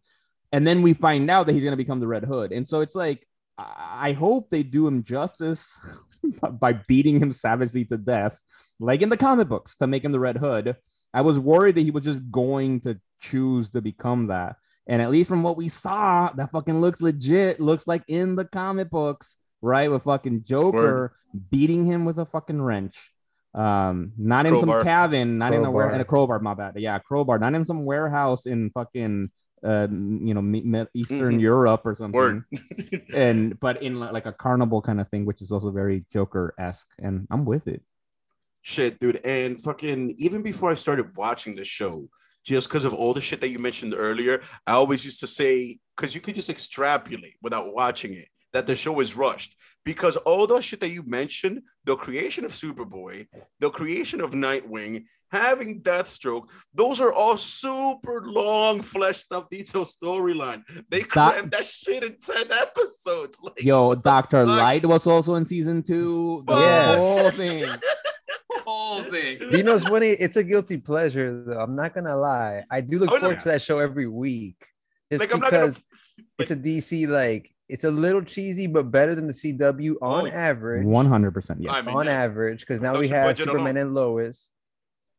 [0.52, 2.94] and then we find out that he's gonna become the Red Hood and so it's
[2.94, 3.26] like
[3.59, 5.78] I I hope they do him justice
[6.52, 8.40] by beating him savagely to death
[8.80, 10.74] like in the comic books to make him the Red Hood.
[11.12, 14.56] I was worried that he was just going to choose to become that.
[14.87, 17.61] And at least from what we saw, that fucking looks legit.
[17.61, 19.90] Looks like in the comic books, right?
[19.90, 21.14] With fucking Joker
[21.50, 23.12] beating him with a fucking wrench.
[23.52, 24.80] Um, not in Crowbar.
[24.80, 26.74] some cabin, not in a where in a crowbar, my bad.
[26.78, 29.30] Yeah, crowbar, not in some warehouse in fucking
[29.62, 31.40] uh you know me- me- Eastern Mhm.
[31.40, 32.44] Europe or something.
[33.14, 37.26] And but in like a carnival kind of thing, which is also very Joker-esque, and
[37.30, 37.82] I'm with it.
[38.62, 39.20] Shit, dude.
[39.24, 42.08] And fucking even before I started watching the show,
[42.44, 45.78] just because of all the shit that you mentioned earlier, I always used to say,
[45.96, 49.56] because you could just extrapolate without watching it, that the show is rushed.
[49.82, 53.26] Because all the shit that you mentioned, the creation of Superboy,
[53.60, 60.64] the creation of Nightwing, having Deathstroke, those are all super long, fleshed out, detailed storyline.
[60.90, 63.38] They crammed that shit in 10 episodes.
[63.42, 64.58] Like, Yo, Doctor fuck?
[64.58, 66.44] Light was also in season two.
[66.46, 66.96] The Yeah.
[66.96, 67.64] whole thing.
[68.66, 69.38] whole thing.
[69.50, 70.10] You know what's funny?
[70.10, 71.58] It's a guilty pleasure, though.
[71.58, 72.64] I'm not gonna lie.
[72.70, 73.20] I do look Oh, no.
[73.20, 74.56] forward to that show every week,
[75.10, 75.82] just Like, I'm not gonna- because
[76.38, 80.30] it's a DC like it's a little cheesy, but better than the CW on Oh,
[80.30, 80.85] average.
[80.85, 81.62] One hundred percent.
[81.62, 81.72] Yes.
[81.74, 82.22] I mean, on yeah.
[82.22, 83.37] average, because now we have.
[83.38, 84.50] Superman and Lois.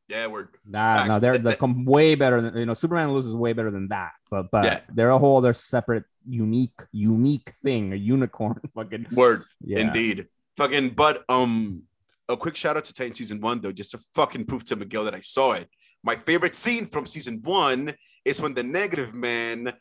[0.08, 2.74] yeah, we're Nah, no, they're Th- they're way better than you know.
[2.74, 4.80] Superman loses way better than that, but but Yeah.
[4.94, 7.94] they're a whole other separate, unique, unique thing.
[7.94, 9.44] A unicorn, fucking word.
[9.62, 9.80] yeah.
[9.80, 10.28] Indeed.
[10.58, 11.84] Fucking, but um,
[12.28, 15.06] a quick shout out to Titan season one though, just to fucking prove to Miguel
[15.06, 15.70] that I saw it.
[16.04, 17.94] My favorite scene from season one
[18.26, 19.72] is when the Negative Man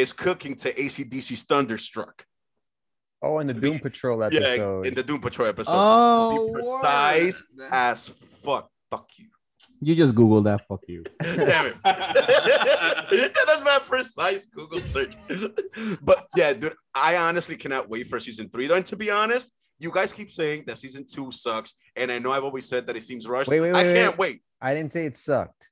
[0.00, 2.24] is cooking to ACDC's Thunderstruck.
[3.22, 4.42] Oh, and the To be- Doom Patrol episode.
[4.84, 5.72] Yeah, in the Doom Patrol episode.
[5.74, 7.68] Oh, Be precise word.
[7.72, 8.70] as fuck.
[8.90, 9.26] Fuck you.
[9.80, 10.66] You just Google that.
[10.68, 11.04] Fuck you.
[11.22, 11.74] Damn it.
[11.84, 15.14] That's my precise Google search.
[16.02, 18.66] but yeah, dude, I honestly cannot wait for season three.
[18.66, 22.18] Though, and to be honest, you guys keep saying that season two sucks, and I
[22.18, 23.50] know I've always said that it seems rushed.
[23.50, 24.42] Wait, wait, wait I can't wait.
[24.60, 25.62] I didn't say it sucked.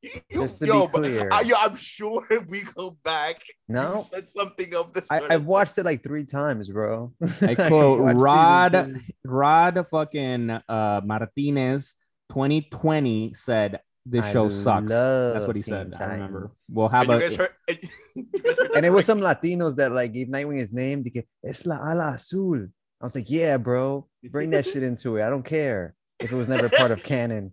[0.00, 1.28] You, Just to yo, be but clear.
[1.32, 5.10] I, yo, I'm sure if we go back, No, you said something of this.
[5.10, 7.12] I, I've watched it like three times, bro.
[7.42, 9.00] I quote watched season Rod two.
[9.24, 11.96] Rod fucking uh Martinez
[12.30, 14.92] 2020 said this I show sucks.
[14.92, 15.94] That's what he Teen said.
[15.98, 16.40] I remember.
[16.42, 16.64] Titans.
[16.70, 17.78] We'll have And you a guys heard, and
[18.14, 21.02] you guys heard and it was some Latinos that like gave Nightwing his name.
[21.02, 22.68] They get, es la ala azul.
[23.00, 25.22] I was like, yeah, bro, bring that shit into it.
[25.24, 27.52] I don't care if it was never part of canon.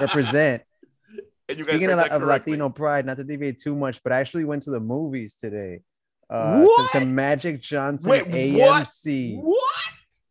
[0.00, 0.62] Represent.
[1.50, 2.28] And you guys Speaking heard of, of.
[2.28, 5.80] Latino pride, not to deviate too much, but I actually went to the movies today.
[6.28, 6.92] Uh, What?
[6.92, 8.24] To, to Magic Johnson Wait.
[8.26, 9.40] AMC.
[9.42, 9.84] What?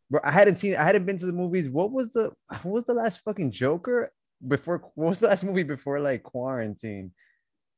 [0.10, 0.75] Bro, I hadn't seen.
[0.75, 1.69] I hadn't been to the movies.
[1.69, 2.32] What was the?
[2.63, 4.12] What was the last fucking Joker
[4.47, 4.82] before?
[4.95, 7.12] What was the last movie before like quarantine?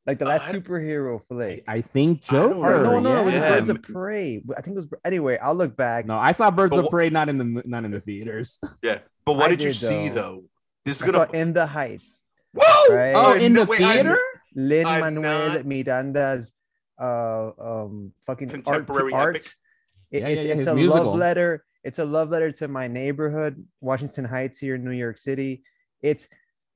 [0.05, 1.63] Like the last I- superhero flick.
[1.67, 2.75] I think I don't Joker.
[2.79, 3.49] Or no, no, it was yeah.
[3.49, 4.41] Birds of Prey.
[4.57, 4.87] I think it was.
[5.03, 6.05] Anyway, I'll look back.
[6.05, 8.59] No, I saw Birds But of wh- Prey not in the not in the theaters.
[8.81, 8.99] Yeah.
[9.25, 10.15] But what I did you did, see though.
[10.15, 10.43] though?
[10.85, 12.20] This is I gonna saw In the Heights.
[12.53, 12.95] Whoa!
[12.95, 13.13] Right.
[13.15, 14.17] Oh, in no, the wait, theater?
[14.55, 16.51] Lin I'm Manuel not- Miranda's
[16.99, 19.37] uh um fucking Contemporary art.
[19.37, 19.51] epic.
[20.11, 21.05] It- Yeah, it's yeah, yeah, it's a musical.
[21.11, 21.63] love letter.
[21.83, 25.63] It's a love letter to my neighborhood, Washington Heights here in New York City.
[26.01, 26.27] It's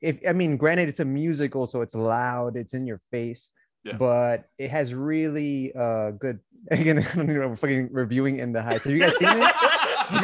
[0.01, 3.49] if I mean, granted, it's a musical, so it's loud, it's in your face,
[3.83, 3.97] Yeah.
[3.97, 6.39] but it has really uh good.
[6.71, 8.85] Again, I don't know, fucking reviewing in the Heights.
[8.85, 9.53] Have you guys seen it?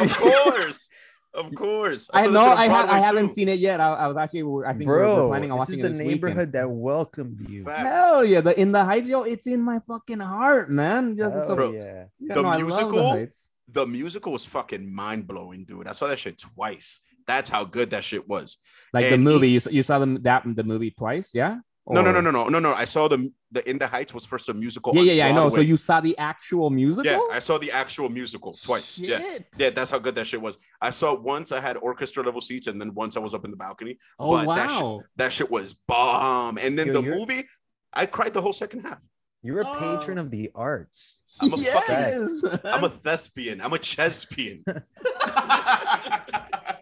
[0.00, 0.88] of course.
[1.34, 2.10] Of course.
[2.12, 3.80] I saw this know I, ha- I haven't seen it yet.
[3.80, 5.88] I, I was actually I think we're, Bro, we're planning on this watching is it
[5.92, 6.52] the this neighborhood weekend.
[6.52, 7.64] that welcomed you.
[7.64, 7.82] Facts.
[7.88, 11.16] Hell yeah, the in the heights, yo, it's in my fucking heart, man.
[11.16, 12.04] Just, it's Hell a- Bro, yeah.
[12.20, 13.10] yeah, the no, musical?
[13.10, 13.50] Heights.
[13.68, 15.88] The musical was fucking mind blowing, dude.
[15.88, 17.00] I saw that shit twice.
[17.26, 18.58] That's how good that shit was.
[18.92, 19.50] like the movie.
[19.52, 21.58] You, saw- you saw them that the movie twice, yeah?
[21.88, 22.72] No, no, no, no, no, no, no.
[22.74, 24.94] I saw the the In the Heights was first a musical.
[24.94, 25.26] Yeah, yeah, yeah.
[25.28, 25.48] I know.
[25.48, 27.10] So you saw the actual musical?
[27.10, 28.96] Yeah, I saw the actual musical twice.
[28.98, 29.18] Yeah.
[29.18, 29.46] Shit.
[29.56, 30.56] Yeah, that's how good that shit was.
[30.80, 33.44] I saw it once I had orchestra level seats, and then once I was up
[33.44, 33.98] in the balcony.
[34.18, 35.00] Oh but that shit- wow.
[35.16, 36.56] That shit was bomb.
[36.58, 37.48] And then Yo, the you're- movie,
[37.92, 39.04] I cried the whole second half.
[39.42, 39.98] You're a Oh.
[39.98, 41.20] patron of the arts.
[41.42, 42.58] I'm a fucking, yes.
[42.64, 43.60] I'm a thespian.
[43.60, 44.62] I'm a chespian.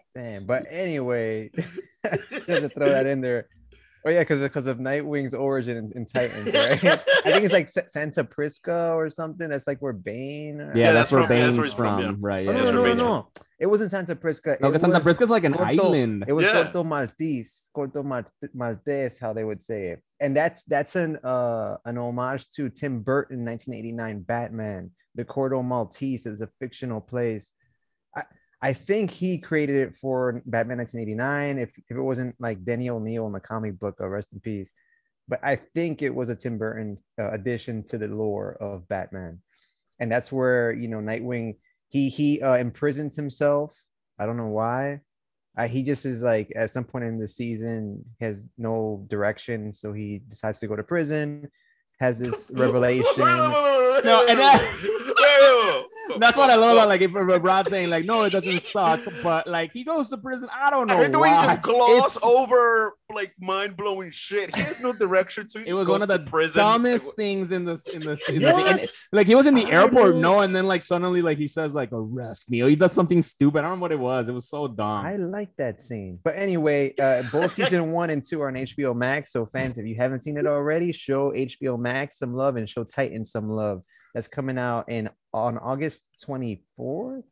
[0.15, 0.45] Damn.
[0.45, 3.47] But anyway, just to throw that in there.
[4.05, 6.83] Oh yeah, because because of Nightwing's origin in, in Titans, right?
[6.83, 9.47] I think it's like Sa- Santa Prisca or something.
[9.49, 10.59] That's like where Bane.
[10.59, 10.71] Or...
[10.75, 12.17] yeah, Yeah, that's, that's where from- yeah, that's Bane's where from, from, yeah.
[12.19, 12.47] right?
[12.47, 13.27] Oh, no, no, no, no.
[13.59, 14.57] It wasn't Santa Prisca.
[14.59, 16.23] No, because Santa was Prisca's like an Corto- island.
[16.27, 16.63] It was Yeah.
[16.71, 21.77] Corto Maltese, Corto Mal- Maltese, how they would say it, and that's that's an uh
[21.85, 24.91] an homage to Tim Burton 1989 Batman.
[25.13, 27.51] The Corto Maltese is a fictional place.
[28.61, 31.57] I I think he created it for Batman 1989.
[31.59, 34.71] If if it wasn't like Denny O'Neil in the comic book, uh, rest in peace.
[35.27, 39.41] But I think it was a Tim Burton uh, addition to the lore of Batman,
[39.99, 41.57] and that's where you know Nightwing
[41.89, 43.75] he he uh, imprisons himself.
[44.19, 45.01] I don't know why.
[45.57, 49.91] Uh, he just is like at some point in the season has no direction, so
[49.91, 51.49] he decides to go to prison.
[51.99, 53.05] Has this revelation.
[53.17, 55.85] No, and that-
[56.19, 59.47] That's what I love about like if Rod saying like no, it doesn't suck, but
[59.47, 60.49] like he goes to prison.
[60.53, 64.09] I don't know I hate the way he just gloss It's- over like mind blowing
[64.11, 64.55] shit.
[64.55, 66.59] He has no direction, so he It was one of the to prison.
[66.59, 68.27] dumbest Like, things in this in this.
[68.29, 70.35] In the, and, like he was in the I airport, know.
[70.35, 73.21] no, and then like suddenly like he says like arrest me or he does something
[73.21, 73.59] stupid.
[73.59, 74.29] I don't know what it was.
[74.29, 75.05] It was so dumb.
[75.05, 76.19] I like that scene.
[76.23, 79.33] But anyway, uh, both season one and two are on HBO Max.
[79.33, 82.83] So fans, if you haven't seen it already, show HBO Max some love and show
[82.85, 83.81] Titan some love.
[84.13, 87.19] That's coming out in on August 24th.
[87.19, 87.23] Is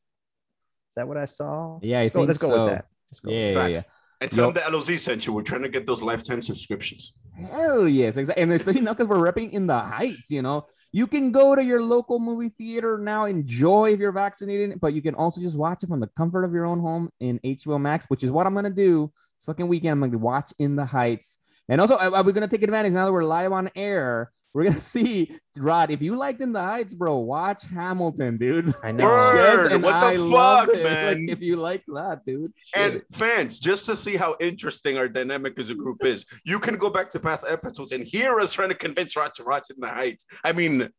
[0.96, 1.80] that what I saw?
[1.82, 2.64] Yeah, let's go, think let's go so.
[2.64, 2.86] with that.
[3.12, 3.32] Let's go.
[3.32, 3.82] yeah, yeah, yeah.
[4.22, 4.56] And tell Yup.
[4.56, 5.34] them the LOZ sent you.
[5.34, 7.14] We're trying to get those lifetime subscriptions.
[7.34, 8.44] Hell yes, exactly.
[8.44, 11.64] And especially now because we're repping in the heights, you know, you can go to
[11.64, 15.84] your local movie theater now, enjoy if you're vaccinated, but you can also just watch
[15.84, 18.54] it from the comfort of your own home in HBO Max, which is what I'm
[18.54, 19.92] gonna do this fucking weekend.
[19.92, 21.38] I'm gonna watch In the Heights,
[21.70, 24.32] and also are we gonna take advantage now that we're live on air?
[24.54, 25.92] We're gonna see Rod.
[25.92, 28.74] If you liked In the Heights, bro, watch Hamilton, dude.
[28.84, 29.06] I know.
[29.06, 29.36] Word.
[29.36, 30.84] Yes, and What the I love fuck, it.
[30.84, 31.28] man?
[31.28, 32.54] Like, if you like that, dude.
[32.76, 36.76] And fans, just to see how interesting our dynamic as a group is, you can
[36.76, 39.80] go back to past episodes and hear us trying to convince Rod to watch in
[39.80, 40.26] the Heights.
[40.44, 40.90] I mean,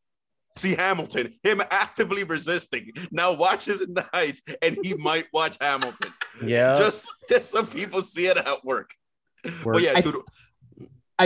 [0.57, 2.93] see Hamilton, him actively resisting.
[3.11, 6.13] Now watches in the Heights, and he might watch Hamilton.
[6.45, 6.77] Yeah.
[6.77, 8.91] Just, just some people see it at work.
[9.65, 9.75] Word.
[9.75, 10.17] But yeah, dude.
[10.17, 10.19] I,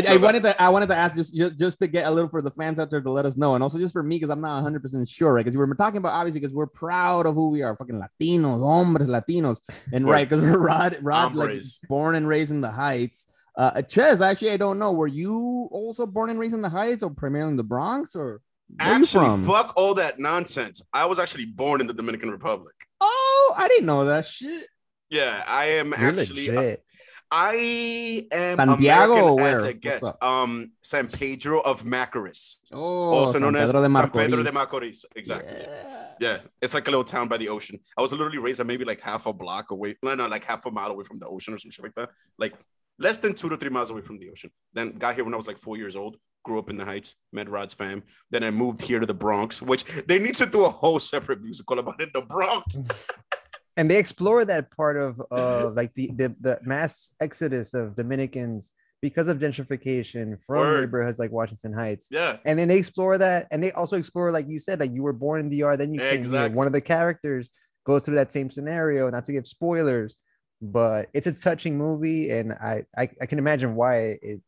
[0.00, 2.28] Go I wanted to I wanted to ask just, just just to get a little
[2.28, 4.30] for the fans out there to let us know, and also just for me because
[4.30, 5.44] I'm not 100 percent sure, right?
[5.44, 8.60] Because we were talking about obviously because we're proud of who we are, fucking Latinos,
[8.60, 9.58] hombres Latinos,
[9.92, 10.28] and Right.
[10.28, 13.26] because we're Rod Rod like born and raised in the Heights.
[13.56, 14.92] Uh, Ches, actually, I don't know.
[14.92, 18.40] Were you also born and raised in the Heights, or primarily in the Bronx, or
[18.80, 19.46] Actually, from?
[19.46, 20.82] fuck all that nonsense.
[20.92, 22.74] I was actually born in the Dominican Republic.
[23.00, 24.66] Oh, I didn't know that shit.
[25.10, 26.48] Yeah, I am You're actually.
[26.50, 26.84] legit.
[27.30, 29.58] I am Santiago American or where?
[29.58, 30.08] as it gets.
[30.22, 32.78] Um, San Pedro of Macorís, Oh,
[33.12, 34.54] also San known as Pedro de San Pedro de Macorís.
[34.54, 35.04] Macorís.
[35.16, 35.56] Exactly.
[35.60, 35.90] Yeah.
[36.20, 37.80] Yeah, it's like a little town by the ocean.
[37.98, 40.64] I was literally raised at maybe like half a block away, no, no, like half
[40.66, 42.10] a mile away from the ocean or some shit like that.
[42.38, 42.54] Like
[43.00, 44.50] less than two to three miles away from the ocean.
[44.72, 46.16] Then got here when I was like four years old.
[46.44, 48.02] Grew up in the Heights, met Rod's fam.
[48.30, 51.42] Then I moved here to the Bronx, which they need to do a whole separate
[51.42, 52.12] musical about it.
[52.12, 52.78] The Bronx.
[53.76, 58.72] and they explore that part of uh like the, the the mass exodus of Dominicans
[59.04, 60.80] because of gentrification from Word.
[60.80, 62.08] neighborhoods like Washington Heights.
[62.10, 62.38] Yeah.
[62.46, 65.12] And then they explore that, and they also explore, like you said, like you were
[65.12, 66.18] born in DR, then you came here.
[66.18, 66.56] Exactly.
[66.56, 67.50] One of the characters
[67.84, 69.10] goes through that same scenario.
[69.10, 70.16] Not to give spoilers,
[70.62, 74.40] but it's a touching movie, and I I, I can imagine why it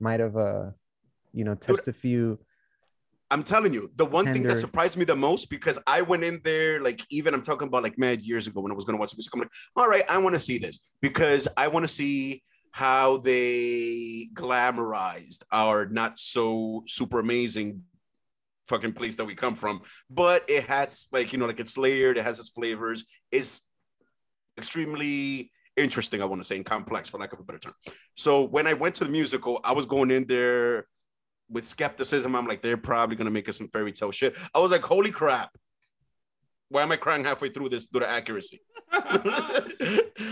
[0.00, 0.70] might have uh
[1.34, 2.38] you know touched a few.
[3.32, 6.42] I'm telling you, the one thing that surprised me the most because I went in
[6.44, 9.12] there like even I'm talking about like mad years ago when I was gonna watch
[9.12, 9.32] the music.
[9.32, 12.42] I'm like, all right, I want to see this because I want to see
[12.72, 17.84] how they glamorized our not so super amazing
[18.68, 19.80] fucking place that we come from.
[20.10, 23.62] But it has like you know like it's layered, it has its flavors, it's
[24.58, 26.20] extremely interesting.
[26.20, 27.74] I want to say and complex for lack of a better term.
[28.14, 30.86] So when I went to the musical, I was going in there
[31.52, 32.34] with skepticism.
[32.34, 34.34] I'm like, they're probably gonna make us some fairy tale shit.
[34.54, 35.50] I was like, holy crap.
[36.68, 38.62] Why am I crying halfway through this due to accuracy?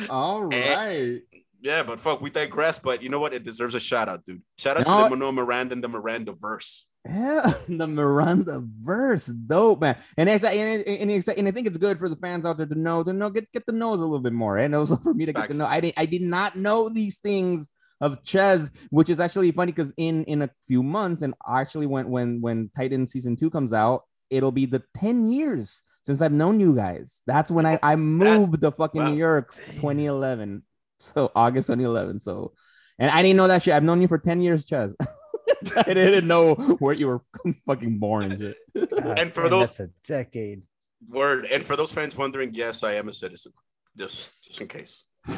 [0.09, 0.55] All right.
[0.55, 0.75] Eh.
[0.75, 1.21] right.
[1.61, 2.79] yeah, but fuck, we digress.
[2.79, 3.35] But you know what?
[3.35, 4.43] It deserves a shout out, dude.
[4.57, 5.09] Shout out No.
[5.09, 6.87] to the Miranda and the Miranda verse.
[7.07, 11.99] Yeah, the Miranda verse, dope man, and it's, and, and, and I think it's good
[11.99, 14.03] for the fans out there to know to know get get to know us a
[14.03, 15.53] little bit more, and also for me to get Facts.
[15.55, 15.67] to know.
[15.67, 19.93] I didn't I did not know these things of Ches, which is actually funny because
[19.97, 24.05] in in a few months, and actually when when when Titan season two comes out,
[24.31, 27.23] it'll be the ten years since I've known you guys.
[27.27, 29.11] That's when I I moved to fucking wow.
[29.11, 30.63] New York, 2011,
[30.99, 32.19] so August 2011.
[32.21, 32.53] So,
[32.99, 33.75] and I didn't know that shit.
[33.75, 34.95] I've known you for ten years, Ches.
[35.77, 37.21] I didn't know where you were
[37.67, 38.57] fucking born and shit.
[38.75, 40.65] God, And for man, those- that's a decade.
[41.09, 41.47] Word.
[41.47, 43.53] And for those fans wondering, yes, I am a citizen.
[43.97, 45.05] Just just in case.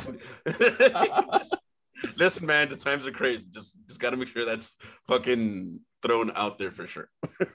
[2.16, 3.46] Listen, man, the times are crazy.
[3.50, 7.08] Just just gotta make sure that's fucking thrown out there for sure.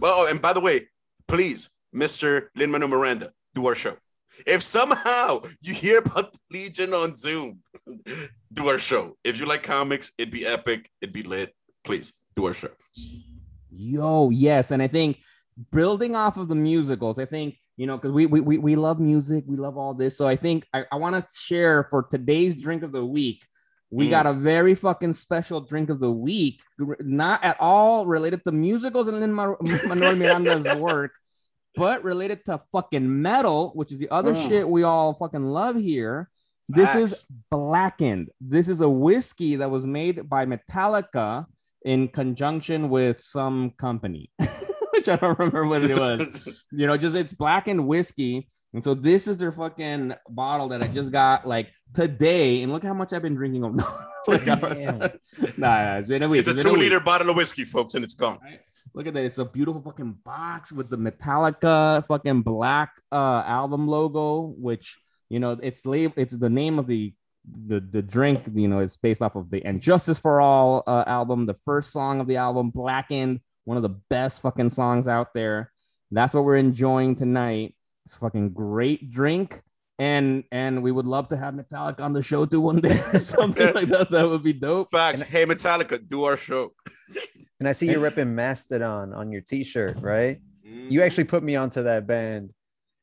[0.00, 0.88] well, oh, and by the way,
[1.28, 2.48] please, Mr.
[2.54, 3.96] Lin Manuel Miranda, do our show.
[4.46, 7.60] If somehow you hear about the Legion on Zoom,
[8.52, 9.16] do our show.
[9.24, 11.54] If you like comics, it'd be epic, it'd be lit.
[11.84, 12.70] Please do our show.
[13.70, 15.18] Yo, yes, and I think
[15.72, 18.98] building off of the musicals, I think you know because we, we we we love
[19.00, 20.16] music, we love all this.
[20.16, 23.44] So I think I, I want to share for today's drink of the week.
[23.90, 24.10] We Mm.
[24.10, 26.60] got a very fucking special drink of the week,
[27.00, 29.32] not at all related to musicals and Lin
[29.88, 31.12] Manuel Miranda's work,
[31.76, 34.48] but related to fucking metal, which is the other Mm.
[34.48, 36.28] shit we all fucking love here.
[36.68, 38.30] This is blackened.
[38.40, 41.46] This is a whiskey that was made by Metallica
[41.84, 44.30] in conjunction with some company,
[44.96, 46.62] which I don't remember what it was.
[46.72, 48.46] you know, just it's blackened whiskey.
[48.74, 52.62] And so this is their fucking bottle that I just got like today.
[52.62, 53.64] And look how much I've been drinking.
[53.64, 53.76] of-
[54.28, 55.12] Like, nah,
[55.56, 56.40] nah, it's been a week.
[56.40, 56.80] it's a been two week.
[56.80, 58.40] liter bottle of whiskey, folks, and it's gone.
[58.42, 58.58] Right?
[58.92, 59.24] Look at that.
[59.24, 65.38] It's a beautiful fucking box with the Metallica fucking black uh album logo, which you
[65.38, 67.14] know it's lab- it's the name of the
[67.68, 71.04] the the drink, you know, it's based off of the And Justice for All uh,
[71.06, 75.34] album, the first song of the album, Blackened, one of the best fucking songs out
[75.34, 75.72] there.
[76.10, 77.74] That's what we're enjoying tonight.
[78.06, 79.60] It's a fucking great drink.
[79.98, 83.18] And and we would love to have Metallica on the show too one day or
[83.18, 84.10] something like that.
[84.10, 84.90] That would be dope.
[84.92, 85.22] Facts.
[85.22, 86.72] Hey, Metallica, do our show.
[87.58, 90.42] And I see you're repping Mastodon on your T-shirt, right?
[90.66, 90.90] Mm-hmm.
[90.90, 92.52] You actually put me onto that band.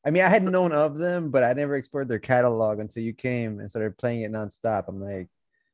[0.06, 3.14] I mean, I hadn't known of them, but I never explored their catalog until you
[3.14, 4.84] came and started playing it nonstop.
[4.86, 5.26] I'm like,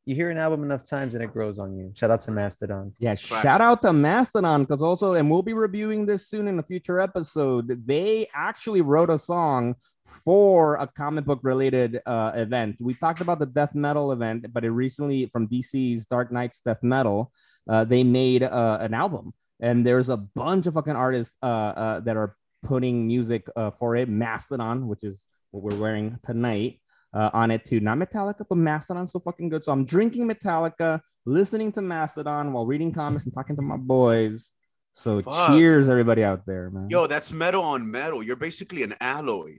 [0.07, 1.93] you hear an album enough times and it grows on you.
[1.95, 2.93] Shout out to Mastodon.
[2.99, 3.43] Yeah, Facts.
[3.43, 7.01] shout out to Mastodon because also, and we'll be reviewing this soon in a future
[7.01, 7.87] episode.
[7.87, 12.77] They actually wrote a song for a comic book related uh, event.
[12.81, 16.83] We talked about the death metal event, but it recently from DC's Dark Knights Death
[16.83, 17.31] Metal,
[17.69, 22.01] uh, they made uh, an album, and there's a bunch of fucking artists uh, uh,
[22.01, 24.09] that are putting music uh, for it.
[24.09, 26.81] Mastodon, which is what we're wearing tonight.
[27.13, 29.65] Uh, on it too, not Metallica, but Mastodon, so fucking good.
[29.65, 34.53] So I'm drinking Metallica, listening to Mastodon while reading comics and talking to my boys.
[34.93, 35.49] So Fuck.
[35.51, 36.89] cheers, everybody out there, man.
[36.89, 38.23] Yo, that's metal on metal.
[38.23, 39.59] You're basically an alloy.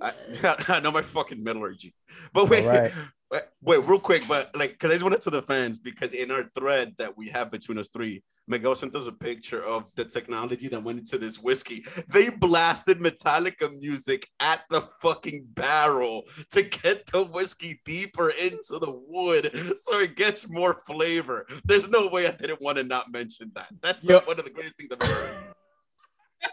[0.00, 0.10] I,
[0.68, 1.94] I know my fucking metallurgy.
[2.32, 2.92] But wait, right.
[3.30, 6.30] wait, wait, real quick, but like, because I just wanted to the fans because in
[6.30, 10.04] our thread that we have between us three, Miguel sent us a picture of the
[10.04, 11.84] technology that went into this whiskey.
[12.08, 18.90] They blasted Metallica music at the fucking barrel to get the whiskey deeper into the
[19.06, 21.46] wood so it gets more flavor.
[21.64, 23.68] There's no way I didn't want to not mention that.
[23.82, 24.20] That's Yo.
[24.20, 25.47] one of the greatest things I've ever heard.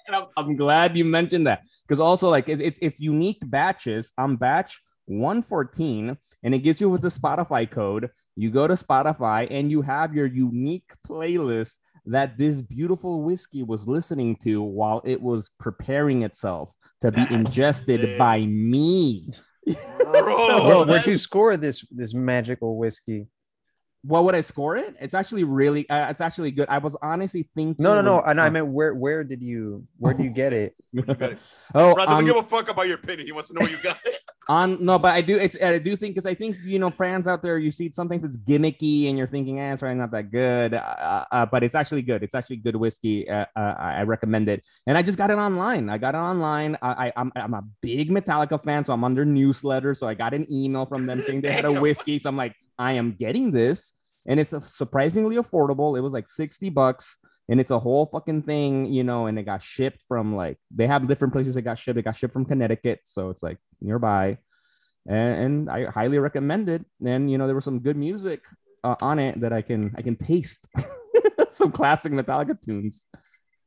[0.07, 4.11] And I'm, I'm glad you mentioned that because also like it- it's it's unique batches.
[4.17, 8.09] I'm batch 114, and it gives you with the Spotify code.
[8.35, 11.75] You go to Spotify and you have your unique playlist
[12.05, 16.71] that this beautiful whiskey was listening to while it was preparing itself
[17.01, 18.17] to be That's ingested sick.
[18.17, 19.31] by me.
[19.65, 19.75] Bro,
[20.11, 23.27] Bro, Oh, where'd you score this this magical whiskey?
[24.05, 24.95] What would I score it?
[24.99, 26.69] It's actually really, uh, it's actually good.
[26.69, 27.83] I was honestly thinking.
[27.83, 28.15] No, no, no.
[28.17, 30.75] was- And I meant where where did you where do you get it?
[31.05, 31.39] got it.
[31.75, 33.25] oh, Bro doesn't um, give a fuck about your opinion.
[33.25, 34.19] He wants to know where you got it.
[34.47, 35.37] on no, but I do.
[35.37, 38.07] It's I do think because I think you know fans out there, you see some
[38.07, 40.75] things it's gimmicky, and you're thinking, eh, it's probably not that good.
[40.75, 42.21] Uh, uh, but it's actually good.
[42.21, 43.27] It's actually good whiskey.
[43.27, 45.89] Uh, uh, I I recommend it, and I just got it online.
[45.89, 46.77] I got it online.
[46.81, 49.95] I, I I'm I'm a big Metallica fan, so I'm under newsletter.
[49.95, 52.19] So I got an email from them saying they had a whiskey.
[52.19, 53.93] So I'm like, I am getting this,
[54.25, 55.97] and it's surprisingly affordable.
[55.97, 57.17] It was like sixty bucks.
[57.47, 60.87] And it's a whole fucking thing, you know, and it got shipped from like they
[60.87, 61.99] have different places it got shipped.
[61.99, 64.39] It got shipped from Connecticut, so it's like nearby
[65.07, 66.85] and, and I highly recommend it.
[67.05, 68.43] And you know, there was some good music
[68.83, 70.67] uh, on it that I can I can taste
[71.49, 73.05] some classic Metallica tunes.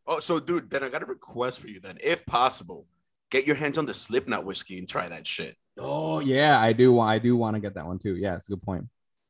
[0.07, 1.81] Oh, so dude, then I got a request for you.
[1.81, 2.87] Then, if possible,
[3.31, 5.57] get your hands on the Slipknot whiskey and try that shit.
[5.79, 6.99] Oh yeah, I do.
[6.99, 8.17] I do want to get that one too.
[8.17, 8.87] Yeah, it's a good point.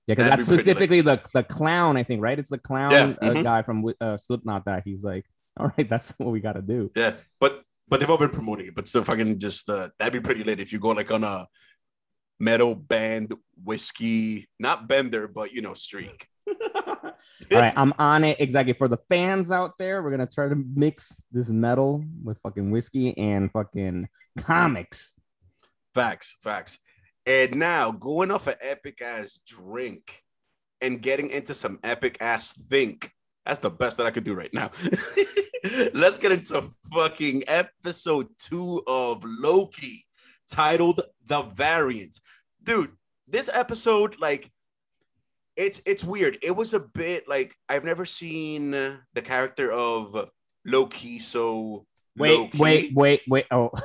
[0.09, 1.99] Yeah, because that's be pretty specifically the the clown.
[1.99, 2.39] I think right.
[2.39, 3.43] It's the clown Yeah, uh, mhm.
[3.45, 5.27] guy from uh, Slipknot that he's like,
[5.59, 6.91] all right, that's what we got to do.
[6.97, 8.75] Yeah, but but they've all been promoting it.
[8.75, 11.47] But still, fucking just uh, that'd be pretty lit if you go like on a
[12.41, 16.27] metal band whiskey, not bender, but you know streak.
[17.53, 20.03] All right, I'm on it exactly for the fans out there.
[20.03, 25.13] We're gonna try to mix this metal with fucking whiskey and fucking comics.
[25.95, 26.79] Facts, facts.
[27.29, 30.23] And now going off an epic ass drink
[30.81, 33.13] and getting into some epic ass think.
[33.45, 34.71] That's the best that I could do right now.
[35.93, 40.07] Let's get into fucking episode two of Loki,
[40.51, 42.19] titled The Variant.
[42.63, 42.93] Dude,
[43.27, 44.51] this episode, like,
[45.55, 46.39] it's it's weird.
[46.41, 50.31] It was a bit like I've never seen the character of
[50.65, 51.85] Loki so
[52.17, 52.59] Wait, low-key.
[52.59, 53.47] wait, wait, wait.
[53.51, 53.71] Oh,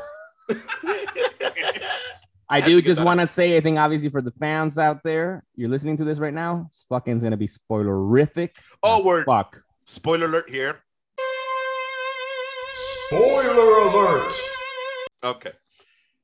[2.53, 5.69] I do just want to say, I think obviously for the fans out there, you're
[5.69, 6.67] listening to this right now.
[6.69, 8.51] It's fucking gonna be spoilerific.
[8.83, 9.25] Oh, word.
[9.25, 9.63] Fuck.
[9.85, 10.83] Spoiler alert here.
[12.75, 14.33] Spoiler alert!
[15.23, 15.51] Okay.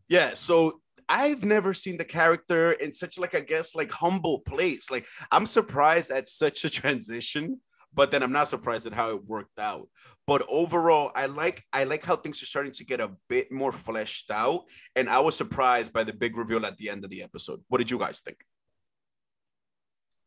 [0.07, 4.91] Yeah, so I've never seen the character in such like I guess like humble place.
[4.91, 7.59] Like I'm surprised at such a transition,
[7.93, 9.87] but then I'm not surprised at how it worked out.
[10.27, 13.71] But overall, I like I like how things are starting to get a bit more
[13.71, 14.65] fleshed out,
[14.95, 17.61] and I was surprised by the big reveal at the end of the episode.
[17.67, 18.37] What did you guys think?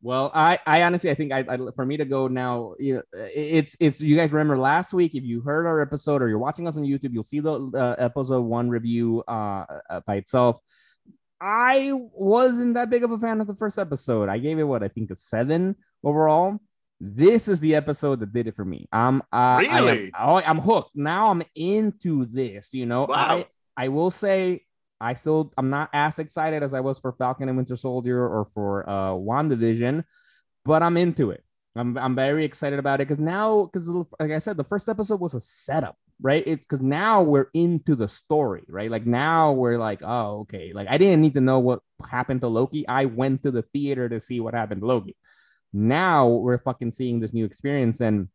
[0.04, 3.02] Well, I, I honestly, I think I, I, for me to go now, you know,
[3.12, 6.66] it's, it's, you guys remember last week, if you heard our episode or you're watching
[6.66, 9.64] us on YouTube, you'll see the uh, episode one review uh,
[10.04, 10.58] by itself.
[11.40, 14.28] I wasn't that big of a fan of the first episode.
[14.28, 16.58] I gave it what I think a seven overall.
[17.04, 18.86] This is the episode that did it for me.
[18.92, 20.12] I'm uh, I am- Really?
[20.16, 20.92] oh, I'm hooked.
[20.94, 22.72] Now I'm into this.
[22.72, 23.16] You know, Wow.
[23.16, 23.46] I
[23.76, 24.64] I will say
[25.00, 28.44] I still I'm not as excited as I was for Falcon and Winter Soldier or
[28.54, 30.04] for uh WandaVision,
[30.64, 31.42] but I'm into it.
[31.74, 35.18] I'm I'm very excited about it because now because like I said, the first episode
[35.18, 36.44] was a setup, right?
[36.46, 38.90] It's because now we're into the story, right?
[38.92, 40.72] Like now we're like, oh, okay.
[40.72, 42.86] Like I didn't need to know what happened to Loki.
[42.86, 45.16] I went to the theater to see what happened to Loki.
[45.72, 48.28] Now we're fucking seeing this new experience, and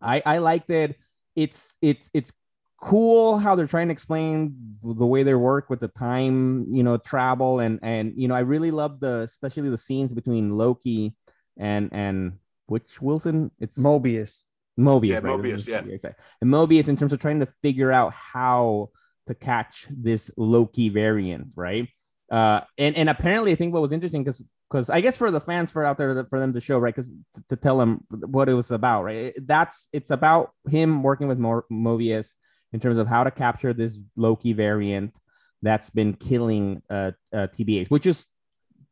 [0.00, 0.96] I I liked it.
[1.36, 2.32] It's it's it's
[2.80, 4.54] cool how they're trying to explain
[4.84, 8.40] the way they work with the time, you know, travel and and you know, I
[8.40, 11.14] really love the especially the scenes between Loki
[11.56, 14.42] and and which Wilson, it's Mobius.
[14.78, 15.24] Mobius, Yeah, right?
[15.24, 15.80] Mobius, yeah.
[15.80, 16.24] exactly.
[16.40, 18.90] And Mobius in terms of trying to figure out how
[19.26, 21.88] to catch this Loki variant, right?
[22.30, 25.40] Uh, and and apparently, I think what was interesting because because I guess for the
[25.40, 28.48] fans for out there for them to show right because to, to tell them what
[28.48, 29.34] it was about, right?
[29.38, 32.34] That's it's about him working with Mo- Mobius
[32.72, 35.16] in terms of how to capture this Loki variant
[35.62, 38.26] that's been killing uh, uh TBAs, which is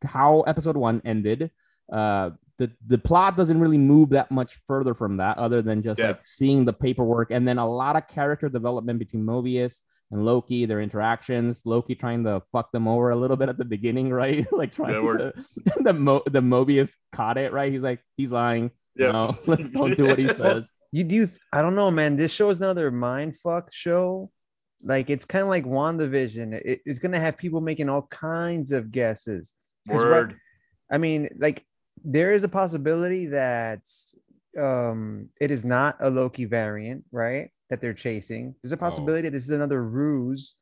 [0.03, 1.51] how episode one ended.
[1.91, 5.99] Uh, the the plot doesn't really move that much further from that, other than just
[5.99, 6.07] Yeah.
[6.07, 10.65] like seeing the paperwork and then a lot of character development between Mobius and Loki,
[10.65, 11.63] their interactions.
[11.65, 14.45] Loki trying to fuck them over a little bit at the beginning, right?
[14.51, 15.33] like trying Yeah, to,
[15.83, 17.71] the Mo, the Mobius caught it, right?
[17.71, 18.71] He's like, he's lying.
[18.95, 19.13] Yep.
[19.13, 19.37] No,
[19.73, 20.73] don't do what he says.
[20.91, 22.15] You do I don't know, man.
[22.15, 24.31] This show is another mind fuck show.
[24.83, 26.53] Like it's kind of like WandaVision.
[26.65, 29.53] It, it's gonna have people making all kinds of guesses.
[29.87, 30.37] right- Word.
[30.89, 31.63] I mean, like
[32.03, 33.81] there is a possibility that
[34.57, 37.49] um it is not a Loki variant, right?
[37.69, 38.55] That they're chasing.
[38.61, 38.79] There's a oh.
[38.79, 40.55] possibility this is another ruse,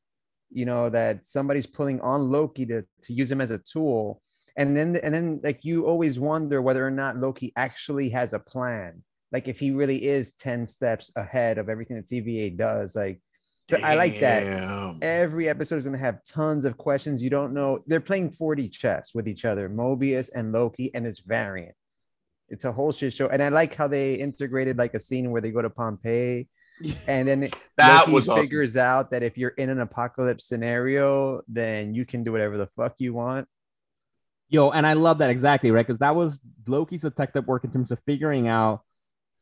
[0.50, 4.22] you know, that somebody's pulling on Loki to to use him as a tool.
[4.58, 8.40] And then and then like you always wonder whether or not Loki actually has a
[8.40, 9.04] plan.
[9.32, 12.96] Like if he really is 10 steps ahead of everything that TVA does.
[12.96, 13.22] Like
[13.70, 17.52] so I like that every episode is going to have tons of questions you don't
[17.52, 21.74] know they're playing 4d chess with each other mobius and loki and this variant
[22.50, 23.28] it's a whole shit show.
[23.28, 26.48] And I like how they integrated like a scene where they go to Pompeii,
[27.08, 28.44] and then That Loki was awesome.
[28.44, 32.68] figures out that if you're in an apocalypse scenario, then you can do whatever the
[32.68, 33.48] fuck you want.
[34.48, 35.86] Yo, and I love that exactly, right?
[35.86, 38.84] Because that was Loki's detective work in terms of figuring out